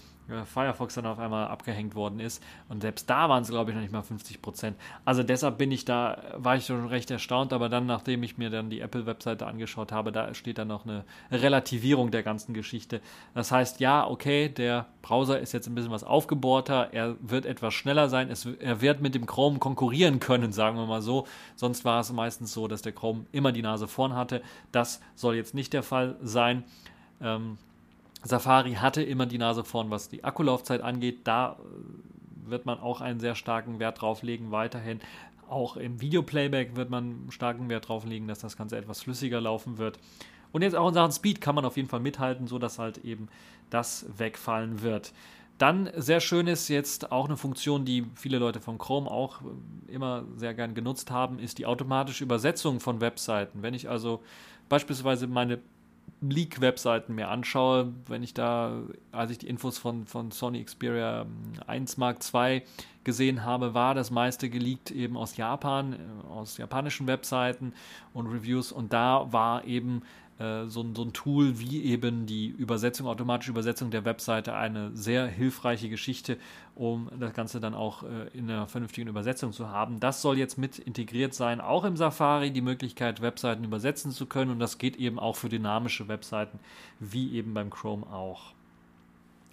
[0.47, 2.43] Firefox dann auf einmal abgehängt worden ist.
[2.69, 4.77] Und selbst da waren es, glaube ich, noch nicht mal 50 Prozent.
[5.05, 8.51] Also deshalb bin ich da, war ich schon recht erstaunt, aber dann, nachdem ich mir
[8.51, 13.01] dann die Apple-Webseite angeschaut habe, da steht dann noch eine Relativierung der ganzen Geschichte.
[13.35, 17.75] Das heißt, ja, okay, der Browser ist jetzt ein bisschen was aufgebohrter, er wird etwas
[17.75, 21.27] schneller sein, es, er wird mit dem Chrome konkurrieren können, sagen wir mal so.
[21.57, 24.43] Sonst war es meistens so, dass der Chrome immer die Nase vorn hatte.
[24.71, 26.65] Das soll jetzt nicht der Fall sein.
[27.23, 27.59] Ähm,
[28.25, 31.21] Safari hatte immer die Nase vorn, was die Akkulaufzeit angeht.
[31.25, 35.01] Da äh, wird man auch einen sehr starken Wert drauf legen, weiterhin.
[35.49, 39.79] Auch im Videoplayback wird man starken Wert drauf legen, dass das Ganze etwas flüssiger laufen
[39.79, 39.99] wird.
[40.53, 43.29] Und jetzt auch in Sachen Speed kann man auf jeden Fall mithalten, sodass halt eben
[43.71, 45.13] das wegfallen wird.
[45.59, 49.93] Dann sehr schön ist jetzt auch eine Funktion, die viele Leute von Chrome auch äh,
[49.93, 53.63] immer sehr gern genutzt haben, ist die automatische Übersetzung von Webseiten.
[53.63, 54.23] Wenn ich also
[54.69, 55.61] beispielsweise meine
[56.31, 61.27] Leak-Webseiten mir anschaue, wenn ich da, als ich die Infos von, von Sony Xperia
[61.67, 62.63] 1 Mark II
[63.05, 67.73] gesehen habe, war das meiste geleakt eben aus Japan, äh, aus japanischen Webseiten
[68.15, 68.71] und Reviews.
[68.71, 70.03] Und da war eben
[70.39, 75.27] äh, so, so, ein Tool wie eben die Übersetzung, automatische Übersetzung der Webseite eine sehr
[75.27, 76.39] hilfreiche Geschichte,
[76.75, 80.01] um das Ganze dann auch äh, in einer vernünftigen Übersetzung zu haben.
[80.01, 84.51] Das soll jetzt mit integriert sein, auch im Safari die Möglichkeit, Webseiten übersetzen zu können
[84.51, 86.59] und das geht eben auch für dynamische Webseiten,
[86.99, 88.55] wie eben beim Chrome auch.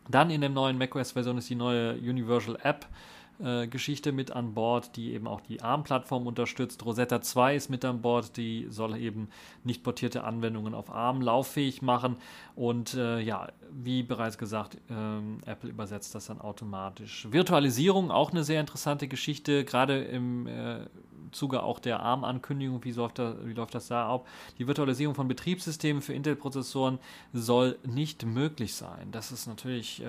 [0.10, 2.88] Dann in der neuen macOS-Version ist die neue Universal App
[3.44, 6.86] äh, Geschichte mit an Bord, die eben auch die ARM-Plattform unterstützt.
[6.86, 9.30] Rosetta 2 ist mit an Bord, die soll eben
[9.64, 12.18] nicht portierte Anwendungen auf ARM lauffähig machen.
[12.56, 17.28] Und äh, ja, wie bereits gesagt, äh, Apple übersetzt das dann automatisch.
[17.32, 20.80] Virtualisierung, auch eine sehr interessante Geschichte, gerade im äh,
[21.32, 24.28] Zuge auch der ARM-Ankündigung, wie, wie, läuft das da ab?
[24.58, 27.00] Die Virtualisierung von Betriebssystemen für Intel-Prozessoren
[27.34, 29.12] soll nicht möglich sein.
[29.12, 30.06] Das ist natürlich äh,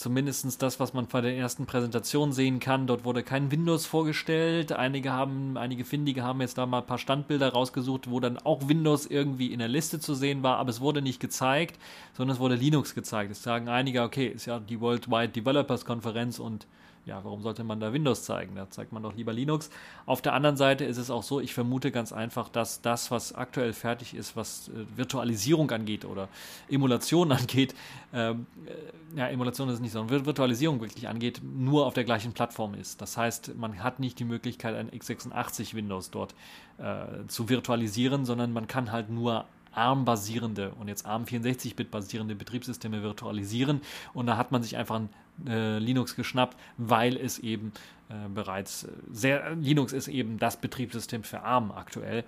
[0.00, 2.86] zumindest das, was man bei der ersten Präsentation sehen kann.
[2.86, 4.72] Dort wurde kein Windows vorgestellt.
[4.72, 8.66] Einige haben, einige Findige haben jetzt da mal ein paar Standbilder rausgesucht, wo dann auch
[8.68, 11.78] Windows irgendwie in der Liste zu sehen war, aber es wurde nicht gezeigt,
[12.14, 13.30] sondern es wurde Linux gezeigt.
[13.30, 16.66] Es sagen einige, okay, ist ja die Worldwide Developers Konferenz und
[17.06, 18.54] ja, warum sollte man da Windows zeigen?
[18.54, 19.70] Da zeigt man doch lieber Linux.
[20.06, 23.34] Auf der anderen Seite ist es auch so, ich vermute ganz einfach, dass das, was
[23.34, 26.28] aktuell fertig ist, was äh, Virtualisierung angeht oder
[26.68, 27.74] Emulation angeht,
[28.12, 32.74] ähm, äh, ja, Emulation ist nicht, sondern Virtualisierung wirklich angeht, nur auf der gleichen Plattform
[32.74, 33.00] ist.
[33.00, 36.34] Das heißt, man hat nicht die Möglichkeit, ein x86 Windows dort
[36.78, 43.80] äh, zu virtualisieren, sondern man kann halt nur ARM-basierende und jetzt ARM64-Bit basierende Betriebssysteme virtualisieren.
[44.14, 45.08] Und da hat man sich einfach ein
[45.46, 47.72] äh, Linux geschnappt, weil es eben
[48.08, 52.24] äh, bereits sehr, Linux ist eben das Betriebssystem für ARM aktuell.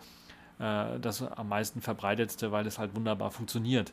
[0.59, 3.93] Äh, das am meisten verbreitetste, weil es halt wunderbar funktioniert.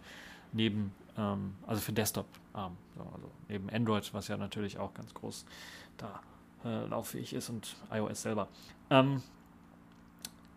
[0.53, 2.77] Neben, ähm, also für Desktop ARM.
[2.95, 5.45] So, also neben Android, was ja natürlich auch ganz groß
[5.97, 6.21] da
[6.65, 8.47] äh, lauffähig ist und iOS selber.
[8.89, 9.21] Ähm,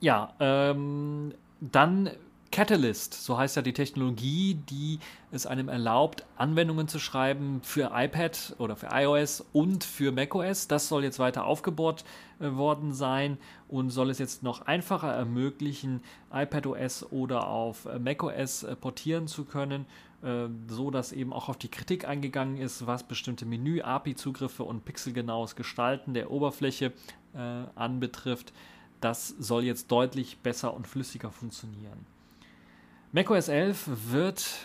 [0.00, 2.10] ja, ähm, dann
[2.52, 4.98] Catalyst, so heißt ja die Technologie, die
[5.32, 10.68] es einem erlaubt, Anwendungen zu schreiben für iPad oder für iOS und für macOS.
[10.68, 12.04] Das soll jetzt weiter aufgebohrt
[12.40, 13.38] äh, worden sein
[13.68, 19.44] und soll es jetzt noch einfacher ermöglichen, iPadOS oder auf äh, macOS äh, portieren zu
[19.44, 19.86] können,
[20.68, 25.56] so dass eben auch auf die Kritik eingegangen ist, was bestimmte Menü, API-Zugriffe und pixelgenaues
[25.56, 26.92] Gestalten der Oberfläche
[27.74, 28.52] anbetrifft.
[29.00, 32.06] Das soll jetzt deutlich besser und flüssiger funktionieren
[33.12, 34.58] macOS 11 wird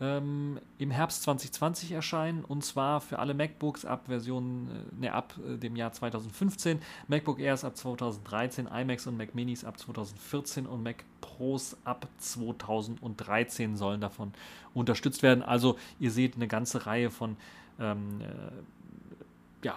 [0.00, 5.34] ähm, im Herbst 2020 erscheinen und zwar für alle MacBooks ab Version, äh, ne, ab
[5.46, 10.82] äh, dem Jahr 2015, MacBook Airs ab 2013, iMacs und Mac Minis ab 2014 und
[10.82, 14.32] Mac Pros ab 2013 sollen davon
[14.72, 15.42] unterstützt werden.
[15.42, 17.36] Also ihr seht eine ganze Reihe von
[17.80, 19.76] ähm, äh, ja,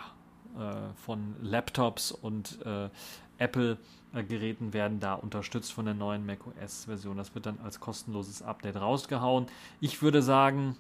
[0.58, 2.90] äh, von Laptops und äh,
[3.38, 7.18] Apple-Geräten werden da unterstützt von der neuen macOS-Version.
[7.18, 9.48] Das wird dann als kostenloses Update rausgehauen.
[9.80, 10.76] Ich würde sagen,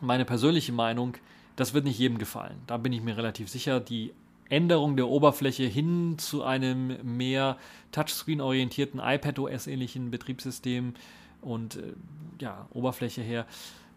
[0.00, 1.14] meine persönliche Meinung,
[1.56, 2.60] das wird nicht jedem gefallen.
[2.66, 3.80] Da bin ich mir relativ sicher.
[3.80, 4.12] Die
[4.48, 7.56] Änderung der Oberfläche hin zu einem mehr
[7.92, 10.94] Touchscreen-orientierten iPadOS-ähnlichen Betriebssystem
[11.40, 11.94] und äh,
[12.40, 13.46] ja, Oberfläche her,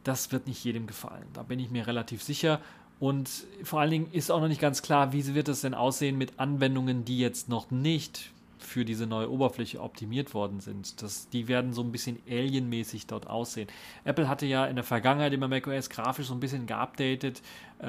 [0.04, 1.26] das wird nicht jedem gefallen.
[1.34, 2.62] Da bin ich mir relativ sicher.
[3.00, 3.30] Und
[3.64, 6.40] vor allen Dingen ist auch noch nicht ganz klar, wie wird es denn aussehen mit
[6.40, 11.02] Anwendungen, die jetzt noch nicht für diese neue Oberfläche optimiert worden sind.
[11.02, 13.68] Das, die werden so ein bisschen alienmäßig dort aussehen.
[14.04, 17.42] Apple hatte ja in der Vergangenheit immer macOS grafisch so ein bisschen geupdatet,
[17.80, 17.86] äh,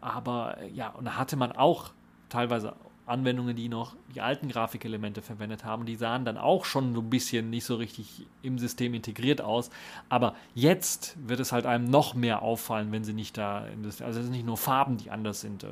[0.00, 1.90] aber ja, und da hatte man auch
[2.28, 2.74] teilweise
[3.06, 7.10] Anwendungen, die noch die alten Grafikelemente verwendet haben, die sahen dann auch schon so ein
[7.10, 9.70] bisschen nicht so richtig im System integriert aus.
[10.08, 14.14] Aber jetzt wird es halt einem noch mehr auffallen, wenn sie nicht da, also es
[14.14, 15.68] sind nicht nur Farben, die anders sind äh,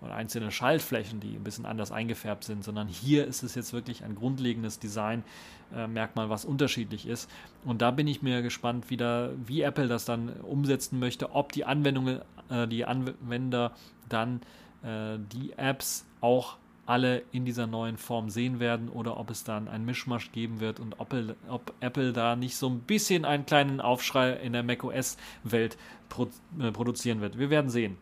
[0.00, 4.02] oder einzelne Schaltflächen, die ein bisschen anders eingefärbt sind, sondern hier ist es jetzt wirklich
[4.02, 7.30] ein grundlegendes Designmerkmal, was unterschiedlich ist.
[7.64, 11.64] Und da bin ich mir gespannt, wie, wie Apple das dann umsetzen möchte, ob die
[11.64, 13.70] Anwendungen, äh, die Anwender
[14.08, 14.40] dann
[14.82, 19.68] äh, die Apps auch alle in dieser neuen Form sehen werden oder ob es dann
[19.68, 21.14] einen Mischmasch geben wird und ob,
[21.48, 25.76] ob Apple da nicht so ein bisschen einen kleinen Aufschrei in der macOS-Welt
[26.08, 27.38] pro, äh, produzieren wird.
[27.38, 27.98] Wir werden sehen,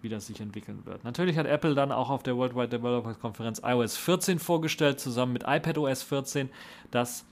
[0.00, 1.04] wie das sich entwickeln wird.
[1.04, 5.44] Natürlich hat Apple dann auch auf der Worldwide Developers Konferenz iOS 14 vorgestellt, zusammen mit
[5.46, 6.48] iPadOS 14,
[6.90, 7.26] das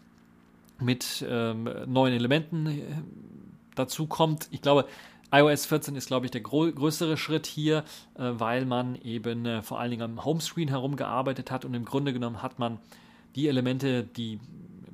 [0.79, 2.83] mit ähm, neuen Elementen äh,
[3.75, 4.49] dazu kommt.
[4.51, 4.87] Ich glaube,
[5.33, 9.79] iOS 14 ist, glaube ich, der größere Schritt hier, äh, weil man eben äh, vor
[9.79, 12.79] allen Dingen am Homescreen herumgearbeitet hat und im Grunde genommen hat man
[13.37, 14.41] die Elemente, die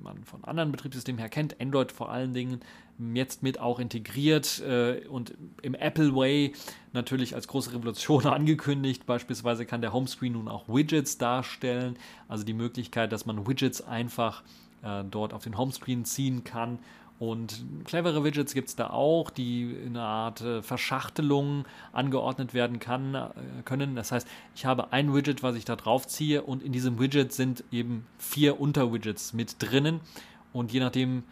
[0.02, 2.60] man von anderen Betriebssystemen her kennt, Android vor allen Dingen,
[3.14, 6.54] jetzt mit auch integriert äh, und im Apple Way
[6.92, 9.04] natürlich als große Revolution angekündigt.
[9.04, 14.42] Beispielsweise kann der Homescreen nun auch Widgets darstellen, also die Möglichkeit, dass man Widgets einfach
[14.82, 16.78] äh, dort auf den Homescreen ziehen kann
[17.18, 22.78] und clevere Widgets gibt es da auch, die in einer Art äh, Verschachtelung angeordnet werden
[22.78, 23.30] kann, äh,
[23.64, 23.96] können.
[23.96, 27.32] Das heißt, ich habe ein Widget, was ich da drauf ziehe und in diesem Widget
[27.32, 30.00] sind eben vier Unterwidgets mit drinnen.
[30.52, 31.24] Und je nachdem,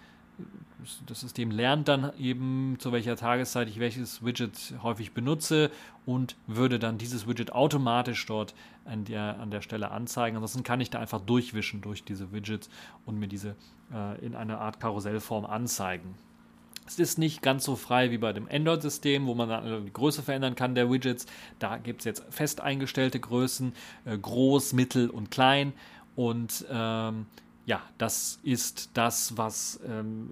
[1.07, 5.70] das System lernt dann eben, zu welcher Tageszeit ich welches Widget häufig benutze
[6.07, 10.37] und würde dann dieses Widget automatisch dort an der, an der Stelle anzeigen.
[10.37, 12.68] Ansonsten kann ich da einfach durchwischen durch diese Widgets
[13.07, 13.57] und mir diese
[13.92, 16.14] äh, in einer Art Karussellform anzeigen.
[16.87, 20.23] Es ist nicht ganz so frei wie bei dem Android-System, wo man dann die Größe
[20.23, 21.25] verändern kann der Widgets.
[21.59, 23.73] Da gibt es jetzt fest eingestellte Größen,
[24.05, 25.73] äh, groß, mittel und klein.
[26.14, 27.27] Und ähm,
[27.66, 30.31] ja, das ist das, was ähm,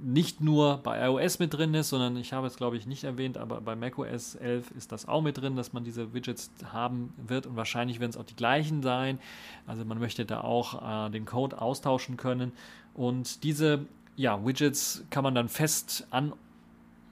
[0.00, 3.36] nicht nur bei iOS mit drin ist, sondern ich habe es glaube ich nicht erwähnt,
[3.36, 7.46] aber bei macOS 11 ist das auch mit drin, dass man diese Widgets haben wird
[7.46, 9.18] und wahrscheinlich werden es auch die gleichen sein.
[9.66, 12.52] Also man möchte da auch äh, den Code austauschen können
[12.94, 13.86] und diese
[14.16, 16.32] ja, Widgets kann man dann fest an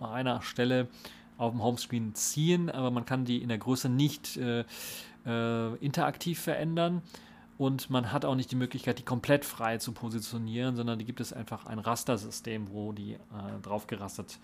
[0.00, 0.88] einer Stelle
[1.38, 4.64] auf dem Homescreen ziehen, aber man kann die in der Größe nicht äh,
[5.26, 7.02] äh, interaktiv verändern
[7.58, 11.20] und man hat auch nicht die Möglichkeit, die komplett frei zu positionieren, sondern die gibt
[11.20, 13.18] es einfach ein Rastersystem, wo die äh,
[13.62, 14.38] drauf gerastert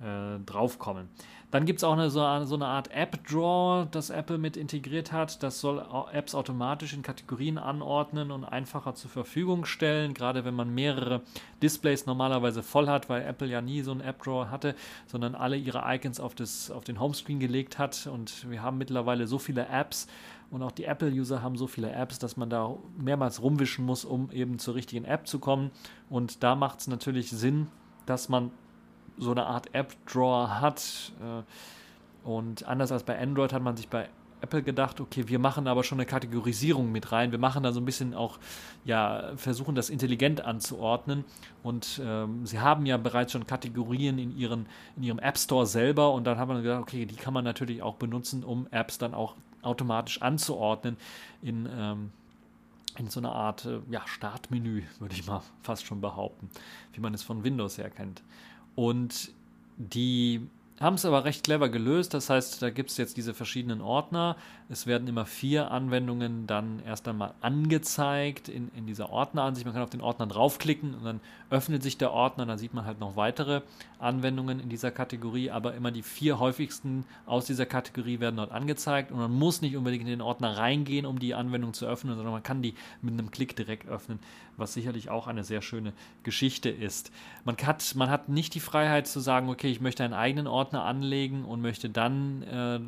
[0.00, 1.08] äh, draufkommen.
[1.50, 5.42] Dann gibt es auch eine, so, eine, Art App-Draw, das Apple mit integriert hat.
[5.42, 10.74] Das soll Apps automatisch in Kategorien anordnen und einfacher zur Verfügung stellen, gerade wenn man
[10.74, 11.22] mehrere
[11.62, 14.74] Displays normalerweise voll hat, weil Apple ja nie so ein App-Draw hatte,
[15.06, 18.06] sondern alle ihre Icons auf, das, auf den Homescreen gelegt hat.
[18.12, 20.08] Und wir haben mittlerweile so viele Apps,
[20.50, 24.30] und auch die Apple-User haben so viele Apps, dass man da mehrmals rumwischen muss, um
[24.30, 25.70] eben zur richtigen App zu kommen.
[26.08, 27.66] Und da macht es natürlich Sinn,
[28.06, 28.50] dass man
[29.18, 31.12] so eine Art App-Drawer hat.
[31.20, 34.08] Äh, und anders als bei Android hat man sich bei
[34.40, 37.32] Apple gedacht, okay, wir machen aber schon eine Kategorisierung mit rein.
[37.32, 38.38] Wir machen da so ein bisschen auch,
[38.84, 41.24] ja, versuchen das intelligent anzuordnen.
[41.62, 46.12] Und ähm, sie haben ja bereits schon Kategorien in, ihren, in ihrem App Store selber.
[46.12, 49.14] Und dann haben wir gedacht, okay, die kann man natürlich auch benutzen, um Apps dann
[49.14, 49.34] auch
[49.66, 50.96] automatisch anzuordnen
[51.42, 52.12] in, ähm,
[52.98, 56.50] in so einer Art äh, ja, Startmenü, würde ich mal fast schon behaupten,
[56.92, 58.22] wie man es von Windows her kennt.
[58.74, 59.32] Und
[59.76, 60.46] die
[60.80, 62.12] haben es aber recht clever gelöst.
[62.12, 64.36] Das heißt, da gibt es jetzt diese verschiedenen Ordner.
[64.68, 69.64] Es werden immer vier Anwendungen dann erst einmal angezeigt in, in dieser Ordneransicht.
[69.64, 72.44] Man kann auf den Ordner draufklicken und dann öffnet sich der Ordner.
[72.44, 73.62] Dann sieht man halt noch weitere
[73.98, 75.50] Anwendungen in dieser Kategorie.
[75.50, 79.12] Aber immer die vier häufigsten aus dieser Kategorie werden dort angezeigt.
[79.12, 82.32] Und man muss nicht unbedingt in den Ordner reingehen, um die Anwendung zu öffnen, sondern
[82.32, 84.18] man kann die mit einem Klick direkt öffnen,
[84.56, 85.92] was sicherlich auch eine sehr schöne
[86.22, 87.10] Geschichte ist.
[87.44, 90.84] Man hat, man hat nicht die Freiheit zu sagen, okay, ich möchte einen eigenen Ordner
[90.84, 92.80] anlegen und möchte dann äh,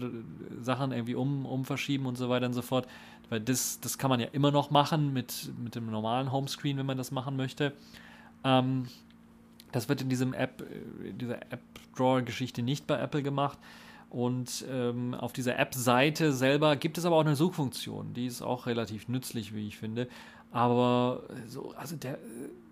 [0.63, 2.87] Sachen irgendwie um, umverschieben und so weiter und so fort.
[3.31, 6.87] Weil das, das kann man ja immer noch machen mit, mit dem normalen Homescreen, wenn
[6.87, 7.73] man das machen möchte.
[8.45, 8.89] Ähm,
[9.73, 13.59] das wird in diesem App, äh, dieser App-Drawer-Geschichte nicht bei Apple gemacht.
[14.11, 18.15] Und ähm, auf dieser App-Seite selber gibt es aber auch eine Suchfunktion.
[18.15, 20.09] Die ist auch relativ nützlich, wie ich finde.
[20.51, 22.19] Aber so, also der äh,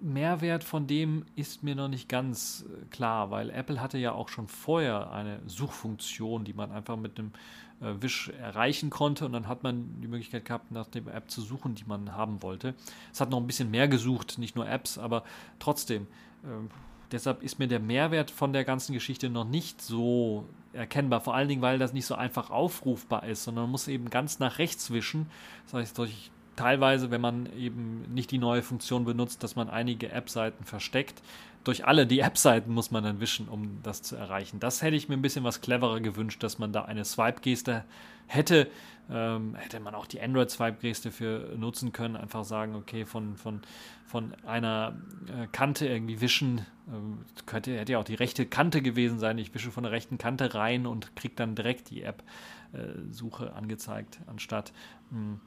[0.00, 4.28] Mehrwert von dem ist mir noch nicht ganz äh, klar, weil Apple hatte ja auch
[4.28, 7.32] schon vorher eine Suchfunktion, die man einfach mit einem
[7.80, 11.42] äh, Wisch erreichen konnte und dann hat man die Möglichkeit gehabt, nach der App zu
[11.42, 12.74] suchen, die man haben wollte.
[13.12, 15.22] Es hat noch ein bisschen mehr gesucht, nicht nur Apps, aber
[15.58, 16.06] trotzdem.
[16.44, 16.68] Äh,
[17.12, 21.20] deshalb ist mir der Mehrwert von der ganzen Geschichte noch nicht so erkennbar.
[21.20, 24.38] Vor allen Dingen, weil das nicht so einfach aufrufbar ist, sondern man muss eben ganz
[24.38, 25.26] nach rechts wischen.
[25.66, 30.10] Das heißt, durch teilweise, wenn man eben nicht die neue Funktion benutzt, dass man einige
[30.10, 31.22] App-Seiten versteckt.
[31.64, 34.58] Durch alle die App-Seiten muss man dann wischen, um das zu erreichen.
[34.58, 37.84] Das hätte ich mir ein bisschen was cleverer gewünscht, dass man da eine Swipe-Geste
[38.26, 38.68] hätte.
[39.08, 42.16] Ähm, hätte man auch die Android-Swipe-Geste für nutzen können.
[42.16, 43.60] Einfach sagen, okay, von, von,
[44.04, 44.96] von einer
[45.28, 46.66] äh, Kante irgendwie wischen.
[46.88, 49.38] Ähm, könnte, hätte ja auch die rechte Kante gewesen sein.
[49.38, 54.18] Ich wische von der rechten Kante rein und kriege dann direkt die App-Suche äh, angezeigt,
[54.26, 54.72] anstatt.
[55.10, 55.40] Mh, hm,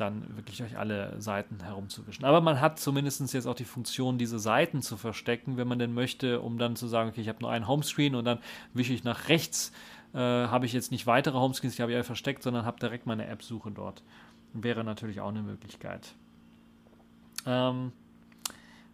[0.00, 2.24] dann wirklich durch alle Seiten herumzuwischen.
[2.24, 5.92] Aber man hat zumindest jetzt auch die Funktion, diese Seiten zu verstecken, wenn man denn
[5.92, 8.38] möchte, um dann zu sagen, okay, ich habe nur einen Homescreen und dann
[8.74, 9.72] wische ich nach rechts,
[10.14, 13.06] äh, habe ich jetzt nicht weitere Homescreens, die habe ich alle versteckt, sondern habe direkt
[13.06, 14.02] meine App-Suche dort.
[14.52, 16.14] Wäre natürlich auch eine Möglichkeit.
[17.44, 17.92] Ähm,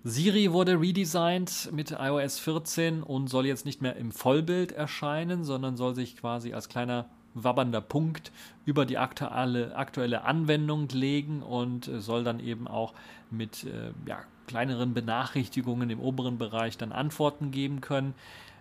[0.02, 5.76] Siri wurde redesigned mit iOS 14 und soll jetzt nicht mehr im Vollbild erscheinen, sondern
[5.76, 8.32] soll sich quasi als kleiner wabbernder Punkt
[8.64, 12.94] über die aktuelle, aktuelle Anwendung legen und äh, soll dann eben auch
[13.30, 18.14] mit äh, ja, kleineren Benachrichtigungen im oberen Bereich dann Antworten geben können.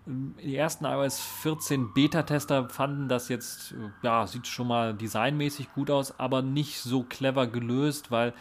[0.05, 5.89] Die ersten iOS 14 Beta-Tester fanden das jetzt, äh, ja, sieht schon mal designmäßig gut
[5.89, 8.33] aus, aber nicht so clever gelöst, weil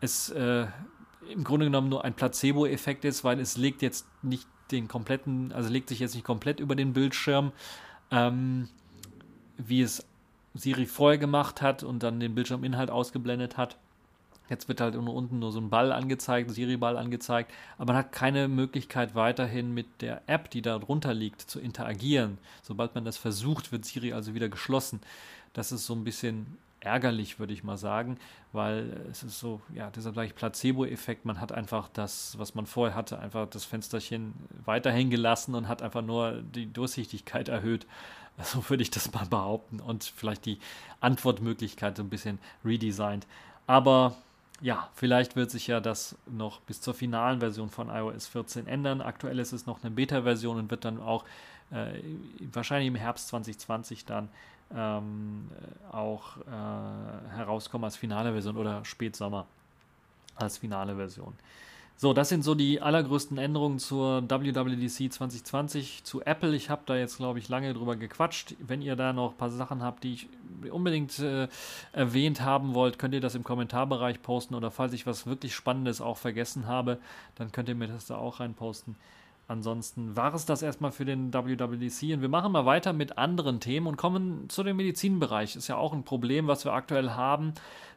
[0.00, 0.66] es äh,
[1.30, 5.68] im Grunde genommen nur ein Placebo-Effekt ist, weil es legt jetzt nicht den kompletten, also
[5.68, 7.52] legt sich jetzt nicht komplett über den Bildschirm,
[8.10, 8.68] ähm,
[9.68, 10.04] wie es
[10.54, 13.76] Siri vorher gemacht hat und dann den Bildschirminhalt ausgeblendet hat.
[14.48, 18.48] Jetzt wird halt unten nur so ein Ball angezeigt, Siri-Ball angezeigt, aber man hat keine
[18.48, 22.36] Möglichkeit weiterhin mit der App, die da drunter liegt, zu interagieren.
[22.62, 25.00] Sobald man das versucht, wird Siri also wieder geschlossen.
[25.52, 28.18] Das ist so ein bisschen ärgerlich, würde ich mal sagen,
[28.52, 31.24] weil es ist so, ja, deshalb sage ich Placebo-Effekt.
[31.24, 35.82] Man hat einfach das, was man vorher hatte, einfach das Fensterchen weiterhin gelassen und hat
[35.82, 37.86] einfach nur die Durchsichtigkeit erhöht.
[38.42, 40.60] So würde ich das mal behaupten und vielleicht die
[41.00, 43.26] Antwortmöglichkeit so ein bisschen redesigned.
[43.66, 44.16] Aber
[44.62, 49.02] ja, vielleicht wird sich ja das noch bis zur finalen Version von iOS 14 ändern.
[49.02, 51.24] Aktuell ist es noch eine Beta-Version und wird dann auch
[51.70, 52.00] äh,
[52.52, 54.28] wahrscheinlich im Herbst 2020 dann
[54.74, 55.48] ähm,
[55.90, 59.46] auch äh, herauskommen als finale Version oder Spätsommer
[60.36, 61.34] als finale Version.
[61.96, 66.56] So, das sind so die allergrößten Änderungen zur WWDC 2020 zu Apple.
[66.56, 68.54] Ich habe da jetzt, glaube ich, lange drüber gequatscht.
[68.58, 70.28] Wenn ihr da noch ein paar Sachen habt, die ich
[70.70, 71.46] unbedingt äh,
[71.92, 76.00] erwähnt haben wollt, könnt ihr das im Kommentarbereich posten oder falls ich was wirklich Spannendes
[76.00, 76.96] auch vergessen habe,
[77.34, 78.96] dann könnt ihr mir das da auch reinposten.
[79.50, 83.58] Ansonsten war es das erstmal für den WWDC und wir machen mal weiter mit anderen
[83.58, 85.56] Themen und kommen zu dem Medizinbereich.
[85.56, 87.54] Ist ja auch ein Problem, was wir aktuell haben,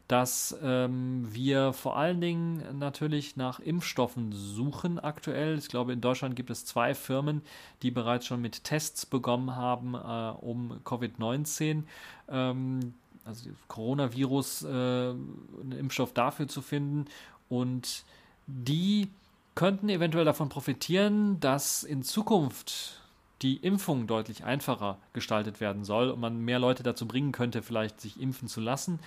[0.08, 5.60] dass ähm, wir vor allen Dingen natürlich nach Impfstoffen suchen aktuell.
[5.60, 7.44] Ich glaube, in Deutschland gibt es zwei Firmen,
[7.84, 11.84] die bereits schon mit Tests begonnen haben, äh, um Covid-19
[12.30, 17.06] ähm, also Coronavirus, äh, einen Impfstoff dafür zu finden.
[17.48, 18.06] Und
[18.48, 19.08] die
[19.56, 23.02] könnten eventuell davon profitieren, dass in Zukunft
[23.42, 28.00] die Impfung deutlich einfacher gestaltet werden soll und man mehr Leute dazu bringen könnte, vielleicht
[28.00, 29.00] sich impfen zu lassen.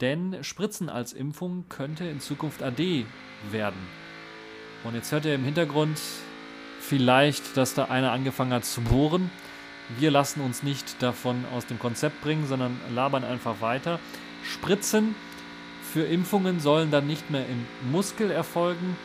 [0.00, 3.06] Denn Spritzen als Impfung könnte in Zukunft AD
[3.50, 3.80] werden.
[4.84, 5.98] Und jetzt hört ihr im Hintergrund
[6.80, 9.30] vielleicht, dass da einer angefangen hat zu bohren.
[9.98, 13.98] Wir lassen uns nicht davon aus dem Konzept bringen, sondern labern einfach weiter.
[14.44, 15.16] Spritzen
[15.92, 18.96] für Impfungen sollen dann nicht mehr im Muskel erfolgen,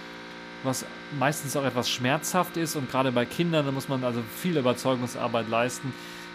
[0.63, 0.85] was
[1.17, 5.49] meistens auch etwas schmerzhaft ist und gerade bei Kindern, da muss man also viel Überzeugungsarbeit
[5.49, 5.93] leisten,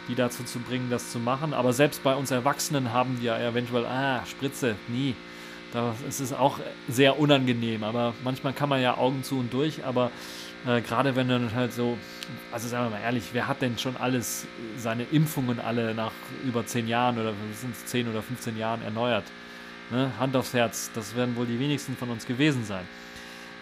[0.08, 1.54] die dazu zu bringen, das zu machen.
[1.54, 5.14] Aber selbst bei uns Erwachsenen haben die ja eventuell, ah, Spritze, nie.
[5.72, 10.10] Da ist auch sehr unangenehm, aber manchmal kann man ja Augen zu und durch, aber
[10.66, 11.98] äh, gerade wenn dann halt so,
[12.50, 14.46] also sagen wir mal ehrlich, wer hat denn schon alles,
[14.78, 16.12] seine Impfungen alle nach
[16.46, 19.24] über zehn Jahren oder sind es zehn oder 15 Jahren erneuert?
[19.90, 20.10] Ne?
[20.18, 22.84] Hand aufs Herz, das werden wohl die wenigsten von uns gewesen sein.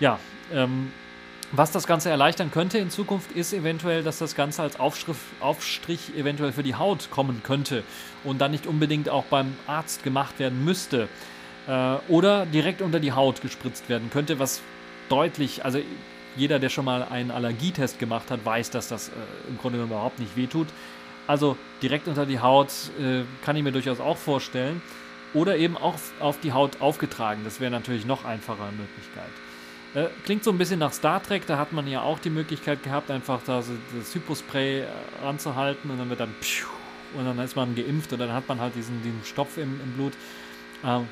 [0.00, 0.18] Ja,
[0.52, 0.92] ähm,
[1.52, 6.14] was das Ganze erleichtern könnte in Zukunft ist eventuell, dass das Ganze als Aufschrift, Aufstrich
[6.16, 7.84] eventuell für die Haut kommen könnte
[8.24, 11.08] und dann nicht unbedingt auch beim Arzt gemacht werden müsste
[11.68, 14.60] äh, oder direkt unter die Haut gespritzt werden könnte, was
[15.08, 15.78] deutlich, also
[16.36, 19.12] jeder, der schon mal einen Allergietest gemacht hat, weiß, dass das äh,
[19.48, 20.66] im Grunde überhaupt nicht wehtut.
[21.26, 24.82] Also direkt unter die Haut äh, kann ich mir durchaus auch vorstellen.
[25.34, 27.42] Oder eben auch auf die Haut aufgetragen.
[27.44, 29.30] Das wäre natürlich noch einfacher Möglichkeit.
[29.94, 32.82] Äh, klingt so ein bisschen nach Star Trek, da hat man ja auch die Möglichkeit
[32.82, 34.86] gehabt, einfach da so das Hypospray äh,
[35.22, 36.66] ranzuhalten und dann wird dann pschuh,
[37.14, 39.92] und dann ist man geimpft und dann hat man halt diesen, diesen Stopf im, im
[39.92, 40.12] Blut.
[40.84, 41.08] Ähm,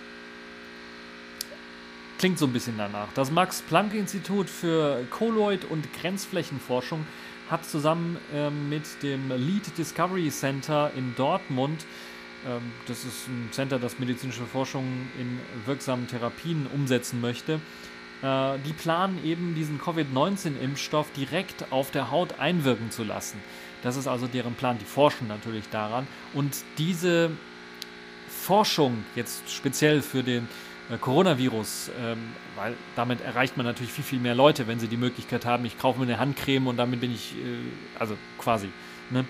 [2.19, 3.09] klingt so ein bisschen danach.
[3.15, 7.07] Das Max-Planck-Institut für Kolloid- und Grenzflächenforschung
[7.51, 11.85] hat zusammen ähm, mit dem Lead Discovery Center in Dortmund
[12.47, 14.85] ähm, das ist ein Center, das medizinische Forschung
[15.19, 17.61] in wirksamen Therapien umsetzen möchte,
[18.25, 23.39] äh, die planen eben diesen Covid-19-Impfstoff direkt auf der Haut einwirken zu lassen.
[23.83, 24.79] Das ist also deren Plan.
[24.79, 26.07] Die forschen natürlich daran.
[26.33, 27.31] Und diese
[28.29, 30.49] Forschung jetzt speziell für den
[30.91, 32.19] äh, Coronavirus, ähm,
[32.57, 35.79] weil damit erreicht man natürlich viel, viel mehr Leute, wenn sie die Möglichkeit haben, ich
[35.79, 37.59] kaufe mir eine Handcreme und damit bin ich, äh,
[37.99, 38.71] also quasi,
[39.11, 39.27] ne?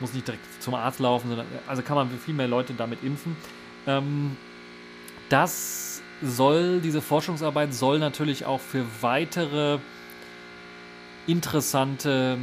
[0.00, 3.36] muss nicht direkt zum Arzt laufen, sondern also kann man viel mehr Leute damit impfen.
[3.86, 4.36] Ähm,
[5.30, 5.83] das
[6.24, 9.78] soll, diese Forschungsarbeit soll natürlich auch für weitere
[11.26, 12.38] interessante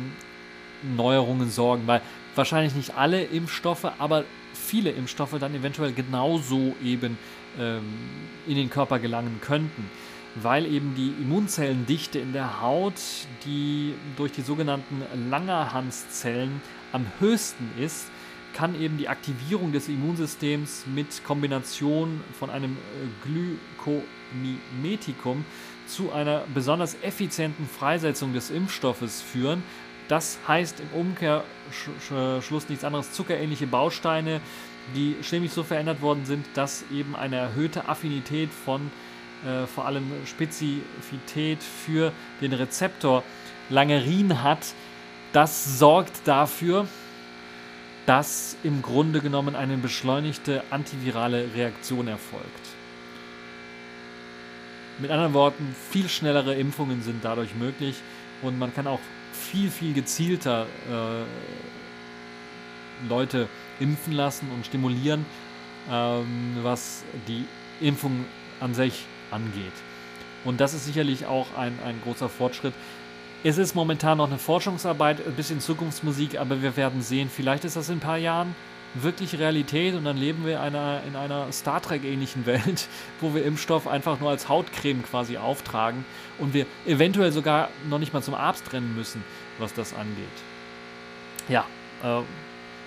[0.96, 2.02] Neuerungen sorgen, weil
[2.36, 4.24] wahrscheinlich nicht alle Impfstoffe, aber
[4.54, 7.18] viele Impfstoffe dann eventuell genauso eben
[7.60, 7.84] ähm,
[8.48, 9.90] in den Körper gelangen könnten,
[10.36, 12.94] weil eben die Immunzellendichte in der Haut,
[13.46, 16.62] die durch die sogenannten Langerhanszellen
[16.92, 18.08] am höchsten ist,
[18.54, 25.46] kann eben die Aktivierung des Immunsystems mit Kombination von einem äh, Glykomimetikum
[25.88, 29.64] zu einer besonders effizienten Freisetzung des Impfstoffes führen.
[30.08, 34.42] Das heißt im Umkehrschluss nichts anderes, zuckerähnliche Bausteine,
[34.96, 38.92] die chemisch so verändert worden sind, dass eben eine erhöhte Affinität von
[39.46, 43.24] äh, vor allem Spezifität für den Rezeptor
[43.70, 44.74] Langerin hat.
[45.34, 46.88] Das sorgt dafür,
[48.06, 52.46] dass im Grunde genommen eine beschleunigte antivirale Reaktion erfolgt.
[55.00, 57.96] Mit anderen Worten, viel schnellere Impfungen sind dadurch möglich
[58.42, 59.00] und man kann auch
[59.34, 61.24] viel, viel gezielter äh,
[63.10, 63.48] Leute
[63.80, 65.26] impfen lassen und stimulieren,
[65.90, 67.46] ähm, was die
[67.80, 68.26] Impfung
[68.60, 69.74] an sich angeht.
[70.44, 72.74] Und das ist sicherlich auch ein, ein großer Fortschritt.
[73.44, 77.76] Es ist momentan noch eine Forschungsarbeit, ein bisschen Zukunftsmusik, aber wir werden sehen, vielleicht ist
[77.76, 78.54] das in ein paar Jahren
[78.94, 82.88] wirklich Realität und dann leben wir einer, in einer Star Trek-ähnlichen Welt,
[83.20, 86.06] wo wir Impfstoff einfach nur als Hautcreme quasi auftragen
[86.38, 89.24] und wir eventuell sogar noch nicht mal zum Arzt rennen müssen,
[89.58, 90.28] was das angeht.
[91.50, 91.66] Ja,
[92.04, 92.22] äh,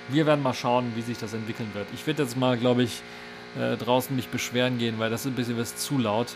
[0.08, 1.88] wir werden mal schauen, wie sich das entwickeln wird.
[1.94, 3.02] Ich werde jetzt mal, glaube ich,
[3.58, 6.28] äh, draußen mich beschweren gehen, weil das ist ein bisschen was zu laut.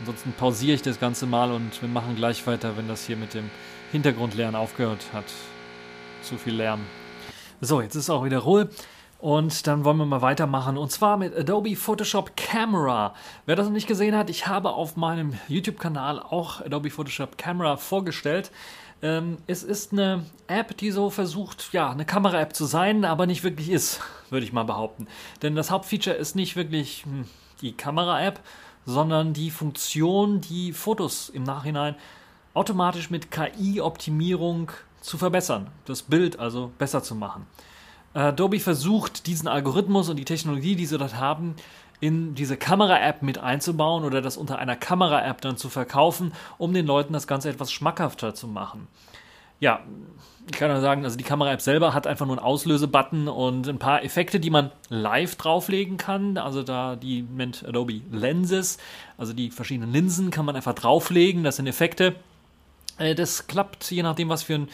[0.00, 3.34] Ansonsten pausiere ich das Ganze mal und wir machen gleich weiter, wenn das hier mit
[3.34, 3.50] dem
[3.92, 5.24] Hintergrundlernen aufgehört hat.
[6.22, 6.80] Zu viel Lärm.
[7.60, 8.68] So, jetzt ist auch wieder Ruhe.
[9.18, 10.76] Und dann wollen wir mal weitermachen.
[10.76, 13.14] Und zwar mit Adobe Photoshop Camera.
[13.46, 17.78] Wer das noch nicht gesehen hat, ich habe auf meinem YouTube-Kanal auch Adobe Photoshop Camera
[17.78, 18.50] vorgestellt.
[19.02, 23.42] Ähm, es ist eine App, die so versucht, ja, eine Kamera-App zu sein, aber nicht
[23.42, 25.06] wirklich ist, würde ich mal behaupten.
[25.42, 27.24] Denn das Hauptfeature ist nicht wirklich hm,
[27.62, 28.40] die Kamera-App,
[28.86, 31.96] sondern die Funktion, die Fotos im Nachhinein
[32.54, 34.70] automatisch mit KI-Optimierung
[35.00, 37.46] zu verbessern, das Bild also besser zu machen.
[38.14, 41.54] Adobe versucht, diesen Algorithmus und die Technologie, die sie dort haben,
[42.00, 46.86] in diese Kamera-App mit einzubauen oder das unter einer Kamera-App dann zu verkaufen, um den
[46.86, 48.88] Leuten das Ganze etwas schmackhafter zu machen.
[49.60, 49.80] Ja,
[50.48, 53.78] ich kann nur sagen, also die Kamera-App selber hat einfach nur einen Auslösebutton und ein
[53.78, 56.38] paar Effekte, die man live drauflegen kann.
[56.38, 58.78] Also da die nennt Adobe Lenses,
[59.18, 61.42] also die verschiedenen Linsen kann man einfach drauflegen.
[61.42, 62.14] Das sind Effekte.
[62.98, 64.68] Äh, das klappt je nachdem, was für ein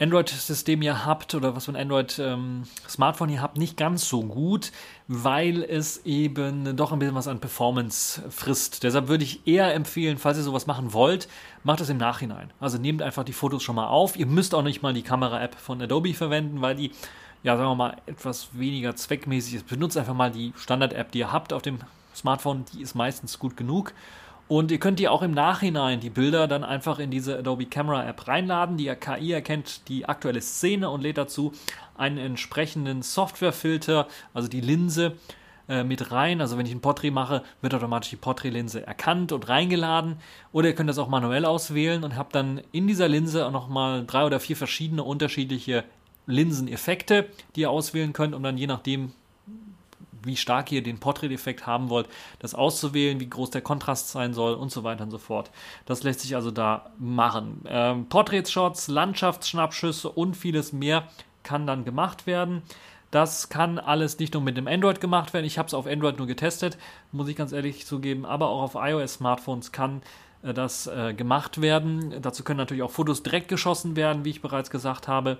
[0.00, 4.70] Android-System ihr habt oder was für ein Android-Smartphone ähm, ihr habt, nicht ganz so gut,
[5.08, 8.84] weil es eben doch ein bisschen was an Performance frisst.
[8.84, 11.28] Deshalb würde ich eher empfehlen, falls ihr sowas machen wollt,
[11.64, 12.52] macht es im Nachhinein.
[12.60, 14.16] Also nehmt einfach die Fotos schon mal auf.
[14.16, 16.92] Ihr müsst auch nicht mal die Kamera-App von Adobe verwenden, weil die,
[17.42, 19.66] ja, sagen wir mal, etwas weniger zweckmäßig ist.
[19.66, 21.80] Benutzt einfach mal die Standard-App, die ihr habt auf dem
[22.14, 23.92] Smartphone, die ist meistens gut genug.
[24.48, 28.08] Und ihr könnt ihr auch im Nachhinein die Bilder dann einfach in diese Adobe Camera
[28.08, 28.78] App reinladen.
[28.78, 31.52] Die KI erkennt die aktuelle Szene und lädt dazu
[31.96, 35.16] einen entsprechenden Softwarefilter, also die Linse,
[35.68, 36.40] äh, mit rein.
[36.40, 40.16] Also wenn ich ein Porträt mache, wird automatisch die Porträtlinse erkannt und reingeladen.
[40.50, 44.06] Oder ihr könnt das auch manuell auswählen und habt dann in dieser Linse auch nochmal
[44.06, 45.84] drei oder vier verschiedene unterschiedliche
[46.26, 49.12] Linseneffekte, die ihr auswählen könnt, um dann je nachdem,
[50.28, 52.08] wie stark ihr den Portrait-Effekt haben wollt,
[52.38, 55.50] das auszuwählen, wie groß der Kontrast sein soll und so weiter und so fort.
[55.86, 57.62] Das lässt sich also da machen.
[57.66, 61.08] Ähm, Portrait-Shots, Landschaftsschnappschüsse und vieles mehr
[61.42, 62.62] kann dann gemacht werden.
[63.10, 65.46] Das kann alles nicht nur mit dem Android gemacht werden.
[65.46, 66.76] Ich habe es auf Android nur getestet,
[67.10, 70.02] muss ich ganz ehrlich zugeben, aber auch auf iOS-Smartphones kann
[70.42, 72.20] äh, das äh, gemacht werden.
[72.20, 75.38] Dazu können natürlich auch Fotos direkt geschossen werden, wie ich bereits gesagt habe.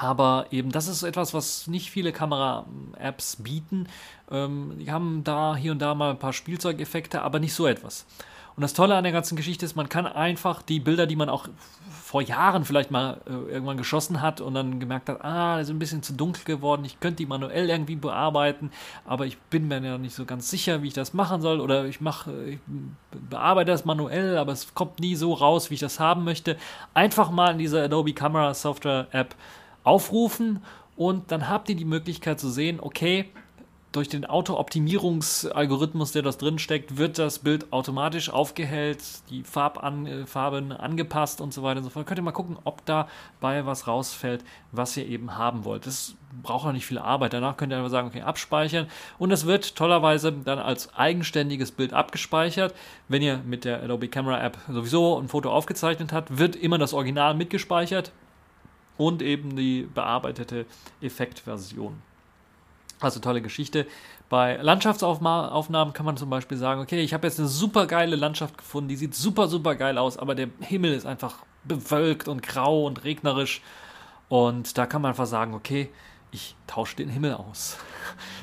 [0.00, 3.88] Aber eben, das ist etwas, was nicht viele Kamera-Apps bieten.
[4.30, 8.06] Ähm, die haben da hier und da mal ein paar Spielzeugeffekte, aber nicht so etwas.
[8.54, 11.28] Und das Tolle an der ganzen Geschichte ist, man kann einfach die Bilder, die man
[11.28, 11.48] auch
[11.90, 15.74] vor Jahren vielleicht mal äh, irgendwann geschossen hat und dann gemerkt hat, ah, das ist
[15.74, 18.70] ein bisschen zu dunkel geworden, ich könnte die manuell irgendwie bearbeiten,
[19.04, 21.86] aber ich bin mir ja nicht so ganz sicher, wie ich das machen soll oder
[21.86, 22.58] ich mache, ich
[23.28, 26.56] bearbeite das manuell, aber es kommt nie so raus, wie ich das haben möchte.
[26.94, 29.34] Einfach mal in dieser Adobe Camera Software App
[29.88, 30.62] aufrufen
[30.96, 33.26] und dann habt ihr die Möglichkeit zu sehen, okay,
[33.92, 40.26] durch den Auto-Optimierungsalgorithmus, der das drin steckt, wird das Bild automatisch aufgehellt, die Farban äh,
[40.26, 42.06] Farben angepasst und so weiter und so fort.
[42.06, 45.86] Könnt ihr mal gucken, ob dabei was rausfällt, was ihr eben haben wollt.
[45.86, 47.32] Das braucht auch nicht viel Arbeit.
[47.32, 48.88] Danach könnt ihr einfach sagen, okay, abspeichern.
[49.18, 52.74] Und es wird tollerweise dann als eigenständiges Bild abgespeichert.
[53.08, 56.92] Wenn ihr mit der Adobe Camera App sowieso ein Foto aufgezeichnet habt, wird immer das
[56.92, 58.12] Original mitgespeichert
[58.98, 60.66] und eben die bearbeitete
[61.00, 62.02] Effektversion.
[63.00, 63.86] Also tolle Geschichte.
[64.28, 68.58] Bei Landschaftsaufnahmen kann man zum Beispiel sagen, okay, ich habe jetzt eine super geile Landschaft
[68.58, 72.84] gefunden, die sieht super, super geil aus, aber der Himmel ist einfach bewölkt und grau
[72.86, 73.62] und regnerisch.
[74.28, 75.88] Und da kann man einfach sagen, okay,
[76.30, 77.78] ich tausche den Himmel aus.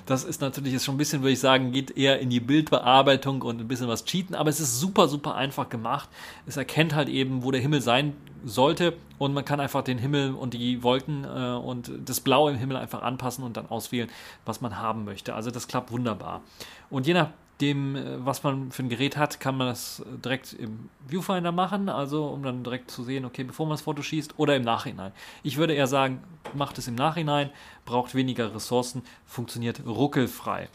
[0.05, 3.41] Das ist natürlich jetzt schon ein bisschen, würde ich sagen, geht eher in die Bildbearbeitung
[3.41, 6.07] und ein bisschen was cheaten, aber es ist super, super einfach gemacht.
[6.45, 8.13] Es erkennt halt eben, wo der Himmel sein
[8.45, 12.55] sollte und man kann einfach den Himmel und die Wolken äh, und das Blau im
[12.55, 14.09] Himmel einfach anpassen und dann auswählen,
[14.45, 15.33] was man haben möchte.
[15.33, 16.41] Also das klappt wunderbar.
[16.89, 17.29] Und je nach
[17.61, 21.89] dem, äh, was man für ein Gerät hat, kann man das direkt im Viewfinder machen,
[21.89, 25.11] also um dann direkt zu sehen, okay, bevor man das Foto schießt oder im Nachhinein.
[25.43, 26.21] Ich würde eher sagen,
[26.53, 27.49] macht es im Nachhinein,
[27.85, 30.69] braucht weniger Ressourcen, funktioniert ruckelfrei.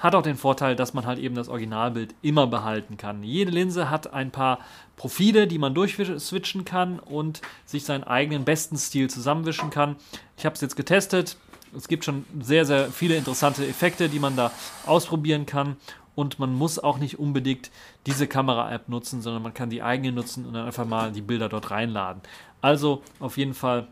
[0.00, 3.22] Hat auch den Vorteil, dass man halt eben das Originalbild immer behalten kann.
[3.22, 4.58] Jede Linse hat ein paar
[4.96, 9.96] Profile, die man durchswitchen kann und sich seinen eigenen besten Stil zusammenwischen kann.
[10.38, 11.36] Ich habe es jetzt getestet.
[11.76, 14.50] Es gibt schon sehr, sehr viele interessante Effekte, die man da
[14.86, 15.76] ausprobieren kann
[16.14, 17.70] und man muss auch nicht unbedingt
[18.06, 21.48] diese Kamera-App nutzen, sondern man kann die eigene nutzen und dann einfach mal die Bilder
[21.48, 22.22] dort reinladen.
[22.60, 23.86] Also auf jeden Fall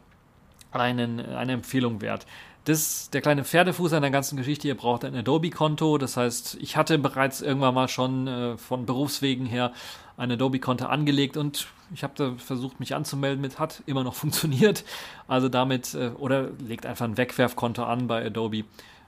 [0.73, 2.27] einen, eine Empfehlung wert.
[2.69, 4.69] Das der kleine Pferdefuß an der ganzen Geschichte.
[4.69, 5.97] Ihr braucht ein Adobe-Konto.
[5.97, 9.73] Das heißt, ich hatte bereits irgendwann mal schon äh, von Berufswegen her
[10.19, 14.85] ein Adobe-Konto angelegt und ich habe da versucht, mich anzumelden mit, hat immer noch funktioniert.
[15.29, 18.65] Also damit, äh, oder legt einfach ein Wegwerfkonto an bei Adobe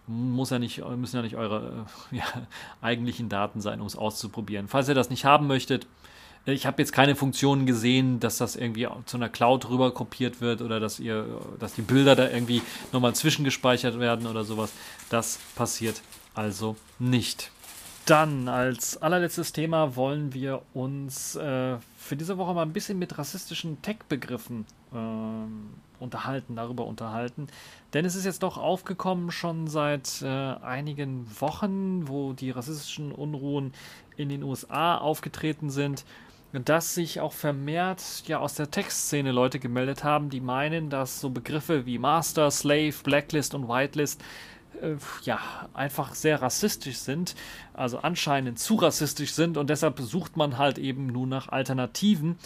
[0.06, 2.24] muss ja nicht, müssen ja nicht eure äh, ja,
[2.80, 4.68] eigentlichen Daten sein, um es auszuprobieren.
[4.68, 5.86] Falls ihr das nicht haben möchtet,
[6.46, 10.62] ich habe jetzt keine Funktionen gesehen, dass das irgendwie zu einer Cloud rüber kopiert wird
[10.62, 11.26] oder dass ihr,
[11.58, 12.62] dass die Bilder da irgendwie
[12.92, 14.72] nochmal zwischengespeichert werden oder sowas.
[15.10, 16.02] Das passiert
[16.34, 17.50] also nicht.
[18.06, 23.18] Dann als allerletztes Thema wollen wir uns äh, für diese Woche mal ein bisschen mit
[23.18, 27.46] rassistischen Tech-Begriffen äh, unterhalten, darüber unterhalten.
[27.92, 33.72] Denn es ist jetzt doch aufgekommen schon seit äh, einigen Wochen, wo die rassistischen Unruhen
[34.16, 36.04] in den USA aufgetreten sind,
[36.52, 41.30] dass sich auch vermehrt ja aus der Tech-Szene Leute gemeldet haben, die meinen, dass so
[41.30, 44.20] Begriffe wie Master, Slave, Blacklist und Whitelist
[44.80, 45.38] äh, ja,
[45.74, 47.34] einfach sehr rassistisch sind,
[47.74, 52.36] also anscheinend zu rassistisch sind und deshalb sucht man halt eben nur nach Alternativen.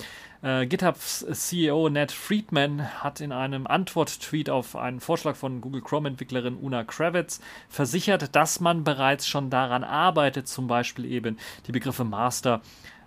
[0.43, 6.57] Äh, GitHubs CEO Ned Friedman hat in einem Antwort-Tweet auf einen Vorschlag von Google Chrome-Entwicklerin
[6.57, 7.41] Una Kravitz
[7.71, 12.61] versichert, dass man bereits schon daran arbeitet, zum Beispiel eben die Begriffe Master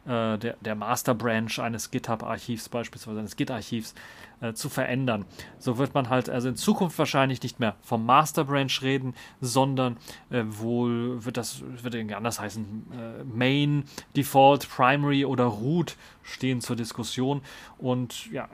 [0.08, 3.93] äh, der, der Master Branch eines GitHub-Archivs, beispielsweise eines Git-Archivs,
[4.39, 5.26] äh, zu verändern.
[5.60, 9.97] So wird man halt also in Zukunft wahrscheinlich nicht mehr vom Master Branch reden, sondern
[10.30, 12.86] äh, wohl wird das wird irgendwie anders heißen.
[12.91, 13.86] Äh, Main,
[14.16, 17.41] Default, Primary oder Root stehen zur Diskussion.
[17.78, 18.47] Und ja,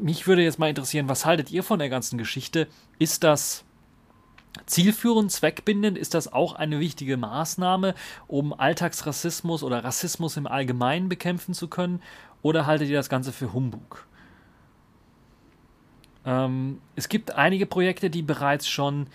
[0.00, 2.66] mich würde jetzt mal interessieren, was haltet ihr von der ganzen Geschichte?
[2.98, 3.64] Ist das
[4.66, 7.94] Zielführend, zweckbindend ist das auch eine wichtige Maßnahme,
[8.26, 12.02] um Alltagsrassismus oder Rassismus im Allgemeinen bekämpfen zu können?
[12.42, 14.06] Oder haltet ihr das Ganze für Humbug?
[16.24, 19.06] Ähm, es gibt einige Projekte, die bereits schon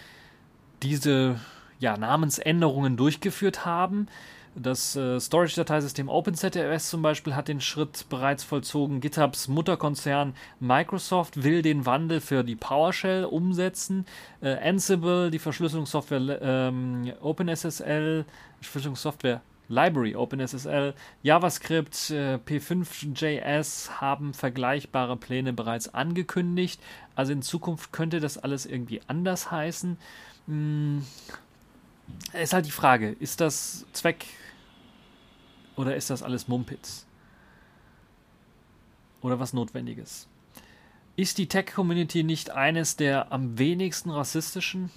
[0.82, 1.40] diese
[1.80, 4.08] ja, Namensänderungen durchgeführt haben.
[4.56, 9.02] Das äh, Storage-Dateisystem OpenZFS zum Beispiel hat den Schritt bereits vollzogen.
[9.02, 14.06] GitHubs Mutterkonzern Microsoft will den Wandel für die PowerShell umsetzen.
[14.42, 18.26] Äh, Ansible, die Verschlüsselungssoftware ähm, OpenSSL,
[18.62, 20.94] Verschlüsselungssoftware Library OpenSSL,
[21.24, 26.80] JavaScript, äh, P5.js haben vergleichbare Pläne bereits angekündigt.
[27.16, 29.98] Also in Zukunft könnte das alles irgendwie anders heißen.
[30.46, 31.06] Hm,
[32.34, 34.26] ist halt die Frage, ist das Zweck
[35.76, 37.06] oder ist das alles Mumpitz?
[39.22, 40.28] Oder was Notwendiges?
[41.16, 44.90] Ist die Tech-Community nicht eines der am wenigsten rassistischen?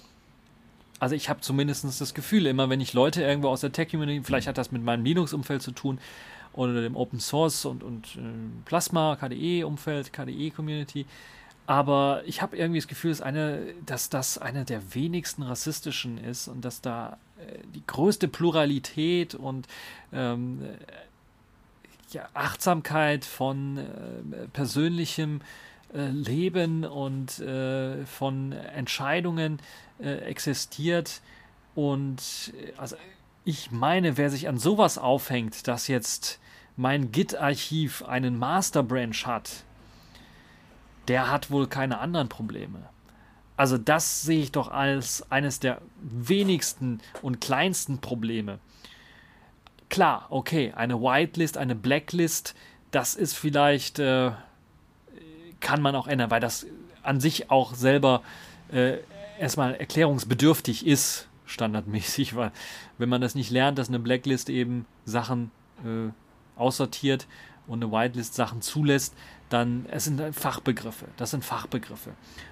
[0.99, 4.47] Also ich habe zumindest das Gefühl, immer wenn ich Leute irgendwo aus der Tech-Community, vielleicht
[4.47, 5.99] hat das mit meinem Linux-Umfeld zu tun
[6.53, 8.21] oder dem Open Source und, und äh,
[8.65, 11.05] Plasma, KDE-Umfeld, KDE-Community,
[11.67, 16.47] aber ich habe irgendwie das Gefühl, dass, eine, dass das eine der wenigsten rassistischen ist
[16.47, 17.17] und dass da
[17.73, 19.67] die größte Pluralität und
[20.13, 25.41] ähm, äh, ja, Achtsamkeit von äh, persönlichem
[25.93, 29.59] äh, Leben und äh, von Entscheidungen
[29.99, 31.21] äh, existiert.
[31.75, 32.95] Und also
[33.45, 36.39] ich meine, wer sich an sowas aufhängt, dass jetzt
[36.75, 39.63] mein Git-Archiv einen Master Branch hat,
[41.07, 42.89] der hat wohl keine anderen Probleme.
[43.57, 48.59] Also das sehe ich doch als eines der wenigsten und kleinsten Probleme.
[49.89, 52.53] Klar, okay, eine Whitelist, eine Blacklist,
[52.91, 54.31] das ist vielleicht, äh,
[55.59, 56.67] kann man auch ändern, weil das
[57.01, 58.21] an sich auch selber
[58.71, 58.97] äh,
[59.39, 62.51] erstmal erklärungsbedürftig ist, standardmäßig, weil
[62.99, 65.51] wenn man das nicht lernt, dass eine Blacklist eben Sachen
[65.83, 66.11] äh,
[66.59, 67.25] aussortiert
[67.65, 69.15] und eine Whitelist Sachen zulässt,
[69.49, 71.05] dann es sind Fachbegriffe.
[71.17, 72.11] Das sind Fachbegriffe.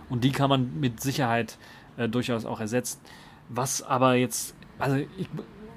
[0.09, 1.57] Und die kann man mit Sicherheit
[1.97, 3.01] äh, durchaus auch ersetzt.
[3.49, 5.29] Was aber jetzt, also ich,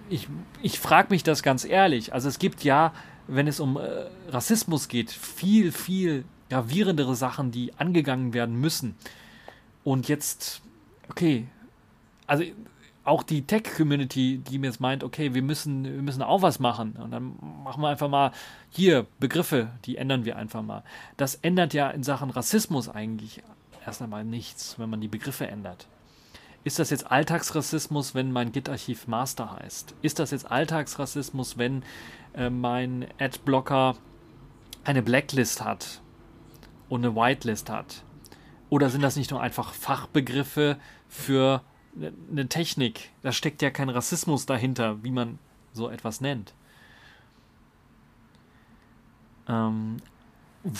[0.08, 0.28] ich,
[0.62, 2.12] ich frage mich das ganz ehrlich.
[2.14, 2.92] Also es gibt ja,
[3.26, 8.94] wenn es um äh, Rassismus geht, viel, viel gravierendere Sachen, die angegangen werden müssen.
[9.84, 10.62] Und jetzt,
[11.10, 11.46] okay,
[12.26, 12.44] also
[13.08, 16.92] auch die Tech-Community, die mir jetzt meint, okay, wir müssen, wir müssen auch was machen.
[16.92, 18.32] Und dann machen wir einfach mal
[18.70, 20.84] hier Begriffe, die ändern wir einfach mal.
[21.16, 23.42] Das ändert ja in Sachen Rassismus eigentlich
[23.84, 25.88] erst einmal nichts, wenn man die Begriffe ändert.
[26.64, 29.94] Ist das jetzt Alltagsrassismus, wenn mein Git-Archiv Master heißt?
[30.02, 31.82] Ist das jetzt Alltagsrassismus, wenn
[32.34, 33.96] äh, mein Adblocker
[34.84, 36.02] eine Blacklist hat
[36.90, 38.02] und eine Whitelist hat?
[38.68, 40.76] Oder sind das nicht nur einfach Fachbegriffe
[41.08, 41.62] für
[41.96, 43.10] eine Technik?
[43.22, 45.38] Da steckt ja kein Rassismus dahinter, wie man
[45.72, 46.52] so etwas nennt.
[49.48, 49.98] Ähm,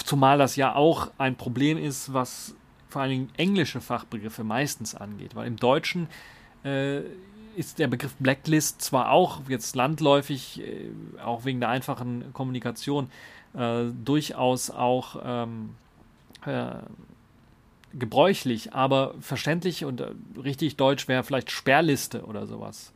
[0.05, 2.55] zumal das ja auch ein Problem ist, was
[2.89, 6.09] vor allen Dingen englische Fachbegriffe meistens angeht, weil im Deutschen
[6.65, 7.01] äh,
[7.57, 10.91] ist der Begriff Blacklist zwar auch jetzt landläufig, äh,
[11.23, 13.11] auch wegen der einfachen Kommunikation,
[13.55, 15.75] äh, durchaus auch ähm,
[16.47, 16.77] äh,
[17.93, 20.11] gebräuchlich, aber verständlich und äh,
[20.43, 22.93] richtig deutsch wäre vielleicht Sperrliste oder sowas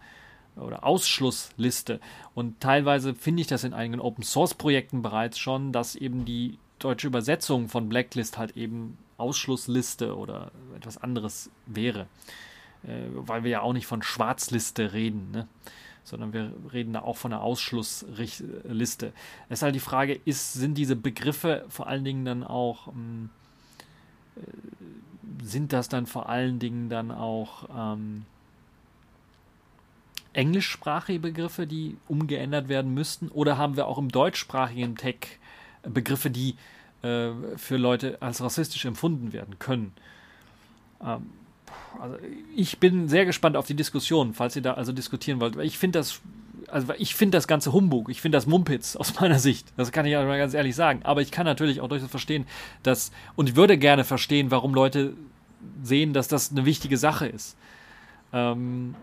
[0.57, 2.01] oder Ausschlussliste.
[2.35, 6.59] Und teilweise finde ich das in einigen Open Source Projekten bereits schon, dass eben die
[6.79, 12.07] deutsche Übersetzung von Blacklist halt eben Ausschlussliste oder etwas anderes wäre.
[12.85, 15.49] Äh, weil wir ja auch nicht von Schwarzliste reden, ne?
[16.05, 19.13] sondern wir reden da auch von einer Ausschlussliste.
[19.49, 23.31] Es ist halt die Frage, ist, sind diese Begriffe vor allen Dingen dann auch, ähm,
[23.31, 23.42] äh,
[25.43, 28.25] sind das dann vor allen Dingen dann auch ähm,
[30.33, 33.29] englischsprachige Begriffe, die umgeändert werden müssten?
[33.29, 35.39] Oder haben wir auch im deutschsprachigen Tech
[35.83, 36.57] Begriffe, die
[37.03, 39.93] äh, für Leute als rassistisch empfunden werden können.
[41.05, 41.31] Ähm,
[42.01, 42.17] also
[42.55, 45.57] ich bin sehr gespannt auf die Diskussion, falls ihr da also diskutieren wollt.
[45.57, 46.21] Ich finde das,
[46.73, 49.73] also ich finde das ganze Humbug, ich finde das Mumpitz aus meiner Sicht.
[49.77, 51.01] Das kann ich aber ganz ehrlich sagen.
[51.05, 52.47] Aber ich kann natürlich auch durchaus verstehen,
[52.83, 55.13] dass, und ich würde gerne verstehen, warum Leute
[55.83, 57.57] sehen, dass das eine wichtige Sache ist.
[58.33, 58.95] Ähm,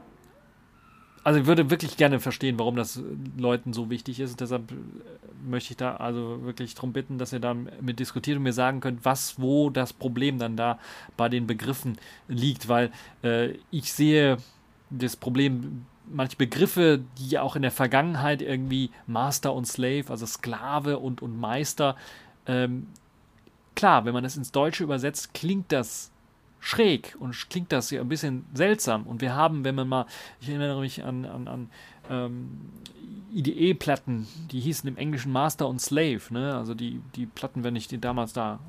[1.24, 3.02] also ich würde wirklich gerne verstehen, warum das
[3.38, 4.40] Leuten so wichtig ist.
[4.40, 4.76] Deshalb äh,
[5.48, 8.80] möchte ich da also wirklich darum bitten, dass ihr da mit diskutiert und mir sagen
[8.80, 10.80] könnt, was, wo das Problem dann da
[11.18, 11.98] bei den Begriffen
[12.28, 12.92] liegt, weil
[13.24, 14.38] äh, ich sehe
[14.90, 20.26] das Problem, manche Begriffe, die ja auch in der Vergangenheit irgendwie Master und Slave, also
[20.26, 21.96] Sklave und, und Meister,
[22.46, 22.88] ähm,
[23.76, 26.12] klar, wenn man das ins Deutsche übersetzt, klingt das
[26.60, 29.04] schräg und klingt das ja ein bisschen seltsam.
[29.04, 30.06] Und wir haben, wenn man mal,
[30.42, 31.70] ich erinnere mich an, an, an
[32.10, 32.60] ähm,
[33.34, 36.56] IDE-Platten, die hießen im Englischen Master und Slave, ne?
[36.56, 38.60] Also die, die Platten, wenn ich die damals da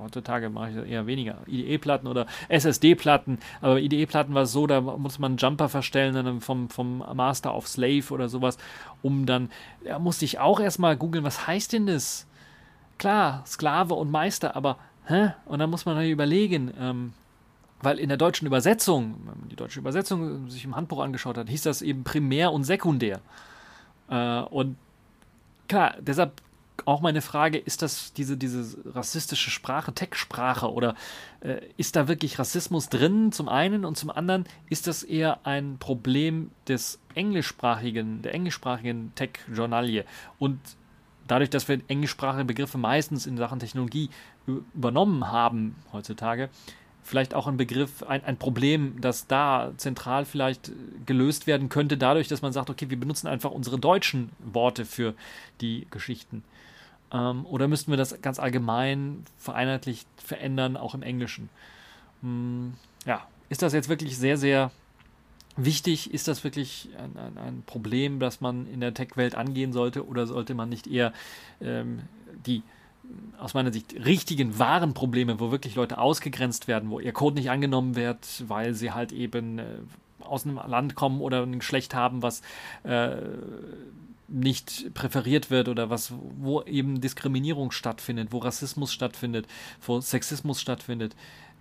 [0.00, 1.38] heutzutage mache ich eher weniger.
[1.46, 3.38] IDE-Platten oder SSD-Platten.
[3.60, 7.52] Aber IDE-Platten war es so, da muss man einen Jumper verstellen, dann vom, vom Master
[7.52, 8.58] auf Slave oder sowas,
[9.02, 9.50] um dann,
[9.84, 12.26] da musste ich auch erstmal googeln, was heißt denn das?
[12.98, 14.76] Klar, Sklave und Meister, aber,
[15.06, 15.32] hä?
[15.46, 17.12] Und dann muss man halt überlegen, ähm,
[17.82, 21.48] weil in der deutschen Übersetzung, wenn man die deutsche Übersetzung sich im Handbuch angeschaut hat,
[21.48, 23.20] hieß das eben primär und sekundär.
[24.10, 24.76] Äh, und
[25.68, 26.42] klar, deshalb
[26.86, 30.94] auch meine Frage, ist das diese, diese rassistische Sprache, Tech-Sprache oder
[31.40, 35.78] äh, ist da wirklich Rassismus drin zum einen und zum anderen ist das eher ein
[35.78, 40.04] Problem des englischsprachigen, der englischsprachigen Tech-Journalie
[40.38, 40.58] und
[41.26, 44.10] dadurch, dass wir englischsprachige Begriffe meistens in Sachen Technologie
[44.46, 46.50] übernommen haben heutzutage,
[47.02, 50.72] vielleicht auch ein Begriff, ein, ein Problem, das da zentral vielleicht
[51.06, 55.14] gelöst werden könnte, dadurch, dass man sagt, okay, wir benutzen einfach unsere deutschen Worte für
[55.60, 56.44] die Geschichten.
[57.12, 61.48] Ähm, oder müssten wir das ganz allgemein vereinheitlicht verändern, auch im Englischen?
[62.22, 62.74] Hm,
[63.06, 64.70] ja, ist das jetzt wirklich sehr, sehr
[65.56, 66.12] wichtig?
[66.14, 70.06] Ist das wirklich ein, ein, ein Problem, das man in der Tech-Welt angehen sollte?
[70.06, 71.12] Oder sollte man nicht eher
[71.60, 72.02] ähm,
[72.46, 72.62] die
[73.38, 77.50] aus meiner Sicht richtigen, wahren Probleme, wo wirklich Leute ausgegrenzt werden, wo ihr Code nicht
[77.50, 79.64] angenommen wird, weil sie halt eben äh,
[80.20, 82.42] aus einem Land kommen oder ein Geschlecht haben, was
[82.84, 83.16] äh,
[84.30, 89.46] nicht präferiert wird oder was, wo eben Diskriminierung stattfindet, wo Rassismus stattfindet,
[89.84, 91.16] wo Sexismus stattfindet.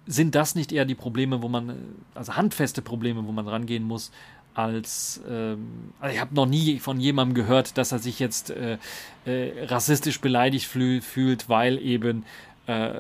[0.06, 4.12] Sind das nicht eher die Probleme, wo man, also handfeste Probleme, wo man rangehen muss,
[4.54, 8.78] als ähm, also ich habe noch nie von jemandem gehört, dass er sich jetzt äh,
[9.26, 12.26] äh, rassistisch beleidigt fühl, fühlt, weil eben
[12.68, 12.92] äh,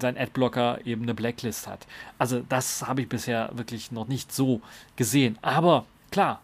[0.00, 1.86] sein Adblocker eben eine Blacklist hat.
[2.18, 4.60] Also das habe ich bisher wirklich noch nicht so
[4.96, 5.38] gesehen.
[5.42, 6.40] Aber klar,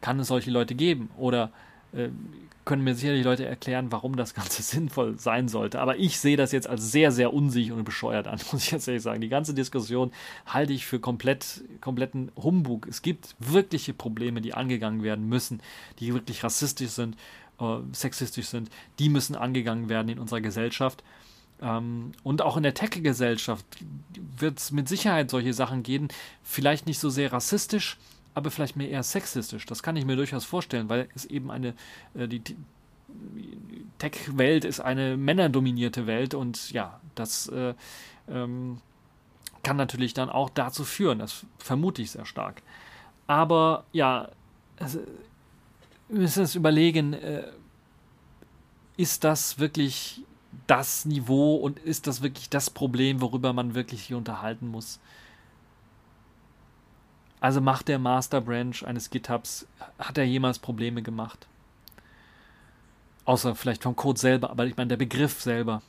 [0.00, 1.67] kann es solche Leute geben oder äh,
[2.68, 5.80] können mir sicherlich Leute erklären, warum das Ganze sinnvoll sein sollte.
[5.80, 8.86] Aber ich sehe das jetzt als sehr, sehr unsicher und bescheuert an, muss ich jetzt
[8.86, 9.22] ehrlich sagen.
[9.22, 10.12] Die ganze Diskussion
[10.46, 12.86] halte ich für komplett, kompletten Humbug.
[12.86, 15.60] Es gibt wirkliche Probleme, die angegangen werden müssen,
[15.98, 17.16] die wirklich rassistisch sind,
[17.58, 18.68] äh, sexistisch sind.
[18.98, 21.02] Die müssen angegangen werden in unserer Gesellschaft.
[21.62, 23.64] Ähm, und auch in der Tech-Gesellschaft
[24.36, 26.08] wird es mit Sicherheit solche Sachen geben.
[26.42, 27.96] Vielleicht nicht so sehr rassistisch,
[28.38, 29.66] aber vielleicht mehr eher sexistisch.
[29.66, 31.74] Das kann ich mir durchaus vorstellen, weil es eben eine,
[32.14, 32.56] äh, die, die
[33.98, 37.74] Tech-Welt ist eine männerdominierte Welt und ja, das äh,
[38.28, 38.80] ähm,
[39.64, 41.18] kann natürlich dann auch dazu führen.
[41.18, 42.62] Das vermute ich sehr stark.
[43.26, 44.28] Aber ja,
[44.78, 45.00] also,
[46.08, 47.42] wir müssen uns überlegen, äh,
[48.96, 50.22] ist das wirklich
[50.68, 55.00] das Niveau und ist das wirklich das Problem, worüber man wirklich hier unterhalten muss?
[57.40, 59.66] Also macht der Master Branch eines GitHubs,
[59.98, 61.46] hat er jemals Probleme gemacht?
[63.24, 65.82] Außer vielleicht vom Code selber, aber ich meine der Begriff selber.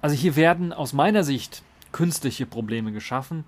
[0.00, 1.62] Also hier werden aus meiner Sicht
[1.92, 3.44] künstliche Probleme geschaffen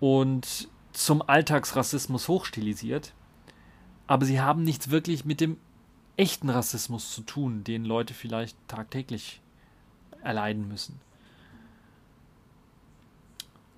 [0.00, 3.12] und zum Alltagsrassismus hochstilisiert,
[4.06, 5.56] aber sie haben nichts wirklich mit dem
[6.16, 9.40] echten Rassismus zu tun, den Leute vielleicht tagtäglich
[10.22, 11.00] erleiden müssen.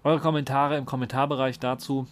[0.04, 2.08] Eure Kommentare im Kommentarbereich dazu.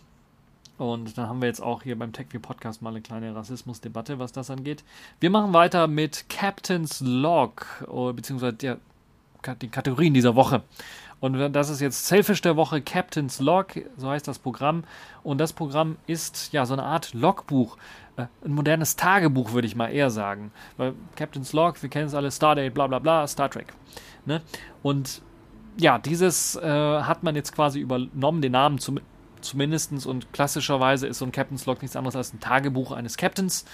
[0.78, 4.30] Und dann haben wir jetzt auch hier beim TechView Podcast mal eine kleine Rassismusdebatte, was
[4.30, 4.84] das angeht.
[5.18, 8.78] Wir machen weiter mit Captain's Log, oh, beziehungsweise der,
[9.60, 10.62] den Kategorien dieser Woche.
[11.18, 14.84] Und das ist jetzt Selfish der Woche, Captain's Log, so heißt das Programm.
[15.24, 17.76] Und das Programm ist ja so eine Art Logbuch.
[18.16, 20.52] Äh, ein modernes Tagebuch, würde ich mal eher sagen.
[20.76, 23.74] Weil Captain's Log, wir kennen es alle, Stardate, bla bla bla, Star Trek.
[24.24, 24.40] Ne?
[24.82, 25.22] Und
[25.76, 26.62] ja, dieses äh,
[27.02, 29.00] hat man jetzt quasi übernommen, den Namen zum,
[29.40, 30.06] zumindest.
[30.06, 33.64] Und klassischerweise ist so ein Captain's Log nichts anderes als ein Tagebuch eines Captains.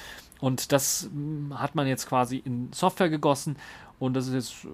[0.40, 3.56] Und das mh, hm, hat man jetzt quasi in Software gegossen.
[3.98, 4.66] Und das ist jetzt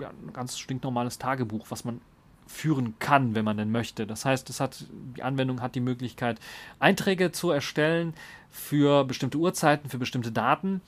[0.00, 2.00] ja, ein ganz stinknormales Tagebuch, was man
[2.46, 4.06] führen kann, wenn man denn möchte.
[4.06, 4.86] Das heißt, es hat,
[5.16, 6.40] die Anwendung hat die Möglichkeit,
[6.78, 8.14] Einträge zu erstellen
[8.50, 10.80] für bestimmte Uhrzeiten, für bestimmte Daten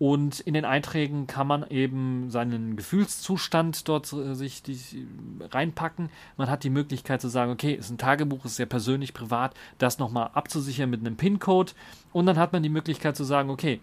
[0.00, 5.06] und in den Einträgen kann man eben seinen Gefühlszustand dort äh, sich die,
[5.42, 6.08] reinpacken.
[6.38, 9.98] Man hat die Möglichkeit zu sagen, okay, ist ein Tagebuch, ist sehr persönlich, privat, das
[9.98, 11.72] nochmal abzusichern mit einem PIN-Code.
[12.14, 13.78] Und dann hat man die Möglichkeit zu sagen, okay,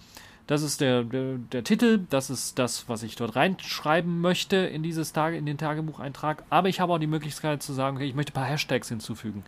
[0.47, 4.81] das ist der, der, der, Titel, das ist das, was ich dort reinschreiben möchte in
[4.81, 6.45] dieses Tage, in den Tagebucheintrag.
[6.49, 9.43] Aber ich habe auch die Möglichkeit zu sagen, okay, ich möchte ein paar Hashtags hinzufügen.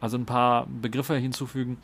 [0.00, 1.78] Also ein paar Begriffe hinzufügen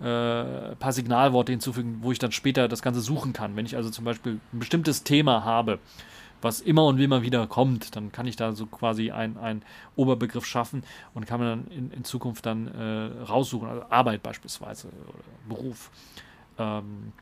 [0.00, 3.56] äh, paar Signalworte hinzufügen, wo ich dann später das Ganze suchen kann.
[3.56, 5.78] Wenn ich also zum Beispiel ein bestimmtes Thema habe,
[6.40, 9.62] was immer und immer wieder kommt, dann kann ich da so quasi einen
[9.96, 10.84] Oberbegriff schaffen
[11.14, 15.90] und kann man dann in, in Zukunft dann äh, raussuchen, also Arbeit beispielsweise oder Beruf.
[16.58, 17.12] Ähm,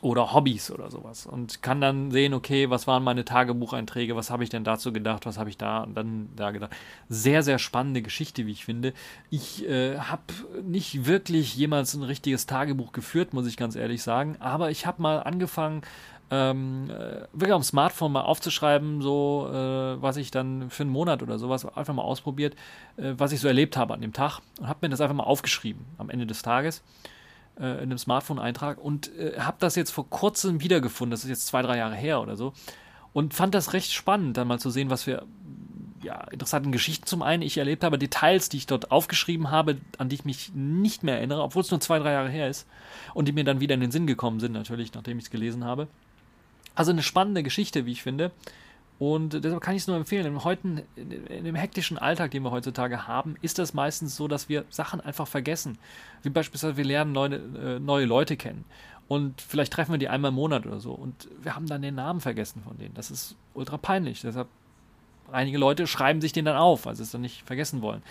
[0.00, 4.44] oder Hobbys oder sowas und kann dann sehen, okay, was waren meine Tagebucheinträge, was habe
[4.44, 6.72] ich denn dazu gedacht, was habe ich da und dann da gedacht.
[7.08, 8.92] Sehr, sehr spannende Geschichte, wie ich finde.
[9.30, 10.22] Ich äh, habe
[10.64, 15.00] nicht wirklich jemals ein richtiges Tagebuch geführt, muss ich ganz ehrlich sagen, aber ich habe
[15.00, 15.82] mal angefangen,
[16.30, 21.22] ähm, äh, wirklich am Smartphone mal aufzuschreiben, so äh, was ich dann für einen Monat
[21.22, 22.54] oder sowas einfach mal ausprobiert,
[22.96, 25.22] äh, was ich so erlebt habe an dem Tag und habe mir das einfach mal
[25.22, 26.82] aufgeschrieben am Ende des Tages
[27.58, 31.10] äh, in einem Smartphone-Eintrag und äh, habe das jetzt vor kurzem wiedergefunden.
[31.10, 32.52] Das ist jetzt zwei, drei Jahre her oder so.
[33.12, 35.26] Und fand das recht spannend, dann mal zu sehen, was für
[36.02, 40.08] ja, interessanten Geschichten zum einen ich erlebt habe, Details, die ich dort aufgeschrieben habe, an
[40.08, 42.66] die ich mich nicht mehr erinnere, obwohl es nur zwei, drei Jahre her ist
[43.14, 45.64] und die mir dann wieder in den Sinn gekommen sind, natürlich, nachdem ich es gelesen
[45.64, 45.88] habe.
[46.74, 48.30] Also eine spannende Geschichte, wie ich finde.
[48.98, 50.26] Und deshalb kann ich es nur empfehlen.
[50.26, 54.48] Im heutigen, in dem hektischen Alltag, den wir heutzutage haben, ist das meistens so, dass
[54.48, 55.76] wir Sachen einfach vergessen.
[56.22, 58.64] Wie beispielsweise, wir lernen neue, äh, neue Leute kennen.
[59.08, 60.92] Und vielleicht treffen wir die einmal im Monat oder so.
[60.92, 62.94] Und wir haben dann den Namen vergessen von denen.
[62.94, 64.22] Das ist ultra peinlich.
[64.22, 64.48] Deshalb,
[65.30, 68.02] einige Leute schreiben sich den dann auf, weil sie es dann nicht vergessen wollen.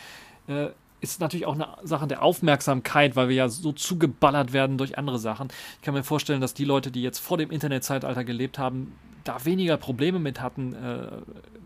[0.48, 0.68] Äh,
[1.02, 5.20] ist natürlich auch eine Sache der Aufmerksamkeit, weil wir ja so zugeballert werden durch andere
[5.20, 5.50] Sachen.
[5.78, 8.94] Ich kann mir vorstellen, dass die Leute, die jetzt vor dem Internetzeitalter gelebt haben,
[9.26, 11.08] da weniger Probleme mit hatten, äh,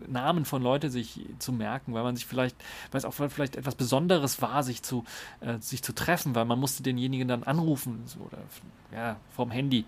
[0.08, 2.56] Namen von Leuten sich zu merken, weil man sich vielleicht,
[2.90, 5.04] weil es auch vielleicht etwas Besonderes war, sich zu,
[5.40, 8.38] äh, sich zu treffen, weil man musste denjenigen dann anrufen so, oder
[8.92, 9.84] ja, vom Handy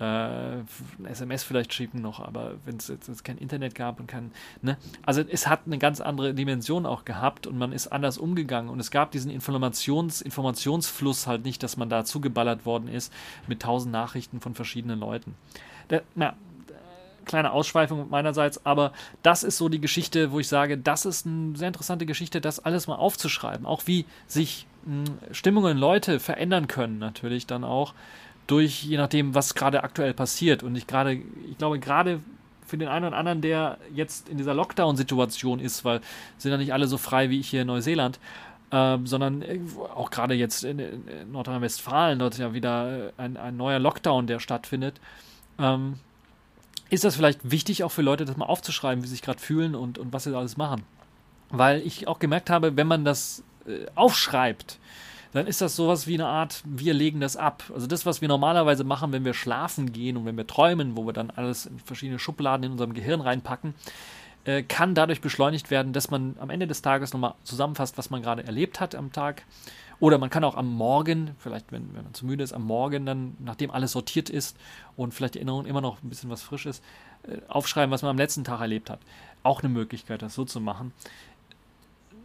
[0.00, 0.60] äh,
[1.04, 5.20] SMS vielleicht schicken noch, aber wenn es jetzt, kein Internet gab und kein, ne, also
[5.20, 8.90] es hat eine ganz andere Dimension auch gehabt und man ist anders umgegangen und es
[8.90, 13.12] gab diesen Informations, Informationsfluss halt nicht, dass man da zugeballert worden ist
[13.46, 15.34] mit tausend Nachrichten von verschiedenen Leuten.
[15.90, 16.34] Der, na,
[17.30, 21.56] kleine Ausschweifung meinerseits, aber das ist so die Geschichte, wo ich sage, das ist eine
[21.56, 24.66] sehr interessante Geschichte, das alles mal aufzuschreiben, auch wie sich
[25.30, 27.94] Stimmungen Leute verändern können, natürlich dann auch
[28.46, 30.62] durch, je nachdem, was gerade aktuell passiert.
[30.62, 32.20] Und ich gerade, ich glaube, gerade
[32.66, 36.00] für den einen oder anderen, der jetzt in dieser Lockdown-Situation ist, weil
[36.38, 38.18] sind ja nicht alle so frei wie ich hier in Neuseeland,
[38.70, 39.44] äh, sondern
[39.94, 44.26] auch gerade jetzt in, in Nordrhein-Westfalen, dort ist ja wieder äh, ein, ein, neuer Lockdown,
[44.26, 45.00] der stattfindet.
[45.58, 45.94] Ähm,
[46.90, 49.74] ist das vielleicht wichtig auch für Leute, das mal aufzuschreiben, wie sie sich gerade fühlen
[49.74, 50.82] und, und was sie alles machen?
[51.50, 54.78] Weil ich auch gemerkt habe, wenn man das äh, aufschreibt,
[55.32, 57.62] dann ist das sowas wie eine Art, wir legen das ab.
[57.72, 61.06] Also das, was wir normalerweise machen, wenn wir schlafen gehen und wenn wir träumen, wo
[61.06, 63.74] wir dann alles in verschiedene Schubladen in unserem Gehirn reinpacken,
[64.44, 68.22] äh, kann dadurch beschleunigt werden, dass man am Ende des Tages nochmal zusammenfasst, was man
[68.22, 69.44] gerade erlebt hat am Tag.
[70.00, 73.04] Oder man kann auch am Morgen, vielleicht wenn, wenn man zu müde ist, am Morgen
[73.04, 74.56] dann, nachdem alles sortiert ist
[74.96, 76.82] und vielleicht die Erinnerung immer noch ein bisschen was frisch ist,
[77.24, 79.00] äh, aufschreiben, was man am letzten Tag erlebt hat.
[79.42, 80.92] Auch eine Möglichkeit, das so zu machen.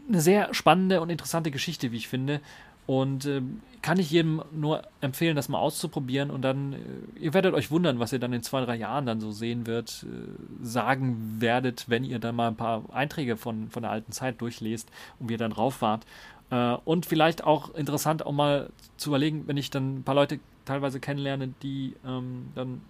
[0.08, 2.40] Eine sehr spannende und interessante Geschichte, wie ich finde.
[2.88, 3.42] Und äh,
[3.82, 6.78] kann ich jedem nur empfehlen, das mal auszuprobieren und dann, äh,
[7.20, 10.06] ihr werdet euch wundern, was ihr dann in zwei, drei Jahren dann so sehen wird,
[10.08, 14.40] äh, sagen werdet, wenn ihr dann mal ein paar Einträge von, von der alten Zeit
[14.40, 16.06] durchlest und wir dann drauf wart.
[16.50, 20.40] Äh, und vielleicht auch interessant, auch mal zu überlegen, wenn ich dann ein paar Leute
[20.66, 22.82] teilweise kennenlerne, die ähm, dann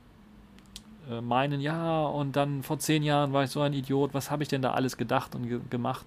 [1.09, 4.43] äh, meinen, ja, und dann vor zehn Jahren war ich so ein Idiot, was habe
[4.43, 6.05] ich denn da alles gedacht und ge gemacht?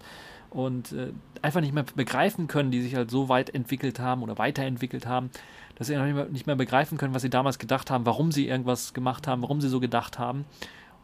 [0.51, 4.39] und äh, einfach nicht mehr begreifen können, die sich halt so weit entwickelt haben oder
[4.39, 5.31] weiterentwickelt haben,
[5.75, 8.49] dass sie nicht mehr, nicht mehr begreifen können, was sie damals gedacht haben, warum sie
[8.49, 10.45] irgendwas gemacht haben, warum sie so gedacht haben.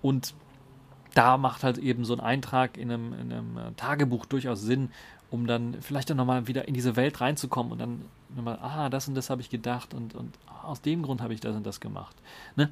[0.02, 0.34] Und
[1.14, 4.90] da macht halt eben so ein Eintrag in einem, in einem äh, Tagebuch durchaus Sinn,
[5.34, 8.02] um dann vielleicht dann nochmal wieder in diese Welt reinzukommen und dann
[8.34, 11.40] nochmal, ah, das und das habe ich gedacht und, und aus dem Grund habe ich
[11.40, 12.16] das und das gemacht.
[12.56, 12.70] Ne?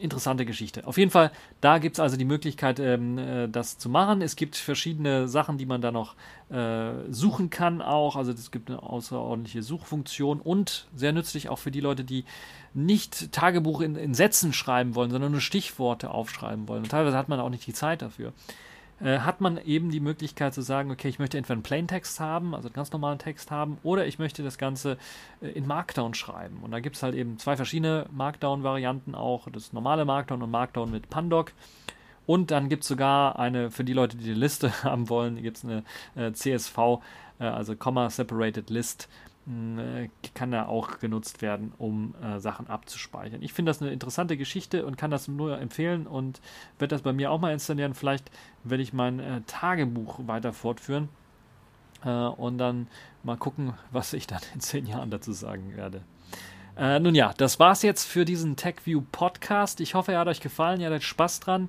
[0.00, 0.86] interessante Geschichte.
[0.86, 1.30] Auf jeden Fall,
[1.60, 4.22] da gibt es also die Möglichkeit, ähm, äh, das zu machen.
[4.22, 6.14] Es gibt verschiedene Sachen, die man da noch
[6.50, 8.16] äh, suchen kann auch.
[8.16, 12.24] Also es gibt eine außerordentliche Suchfunktion und sehr nützlich auch für die Leute, die
[12.72, 16.82] nicht Tagebuch in, in Sätzen schreiben wollen, sondern nur Stichworte aufschreiben wollen.
[16.82, 18.32] Und teilweise hat man auch nicht die Zeit dafür.
[19.02, 22.54] Äh, hat man eben die Möglichkeit zu sagen, okay, ich möchte entweder einen Plaintext haben,
[22.54, 24.98] also einen ganz normalen Text haben, oder ich möchte das Ganze
[25.40, 26.58] äh, in Markdown schreiben.
[26.62, 30.90] Und da gibt es halt eben zwei verschiedene Markdown-Varianten auch, das normale Markdown und Markdown
[30.90, 31.52] mit Pandoc.
[32.26, 35.56] Und dann gibt es sogar eine, für die Leute, die die Liste haben wollen, gibt
[35.56, 35.82] es eine
[36.14, 36.78] äh, CSV,
[37.38, 39.08] äh, also Comma Separated List,
[40.34, 43.42] kann da auch genutzt werden, um äh, Sachen abzuspeichern.
[43.42, 46.40] Ich finde das eine interessante Geschichte und kann das nur empfehlen und
[46.78, 47.94] werde das bei mir auch mal installieren.
[47.94, 48.30] Vielleicht
[48.64, 51.08] werde ich mein äh, Tagebuch weiter fortführen
[52.04, 52.86] äh, und dann
[53.22, 56.02] mal gucken, was ich dann in zehn Jahren dazu sagen werde.
[56.76, 59.80] Äh, nun ja, das war's jetzt für diesen TechView Podcast.
[59.80, 61.68] Ich hoffe, er hat euch gefallen, ihr hattet Spaß dran.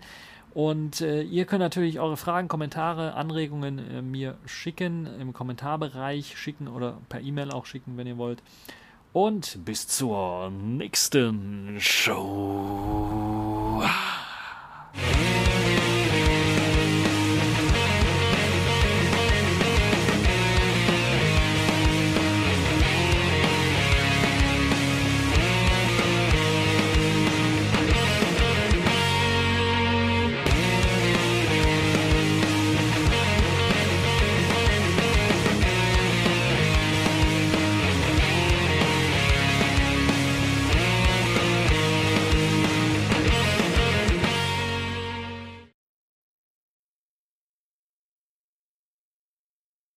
[0.54, 6.68] Und äh, ihr könnt natürlich eure Fragen, Kommentare, Anregungen äh, mir schicken, im Kommentarbereich schicken
[6.68, 8.44] oder per E-Mail auch schicken, wenn ihr wollt.
[9.14, 13.84] Und bis zur nächsten Show.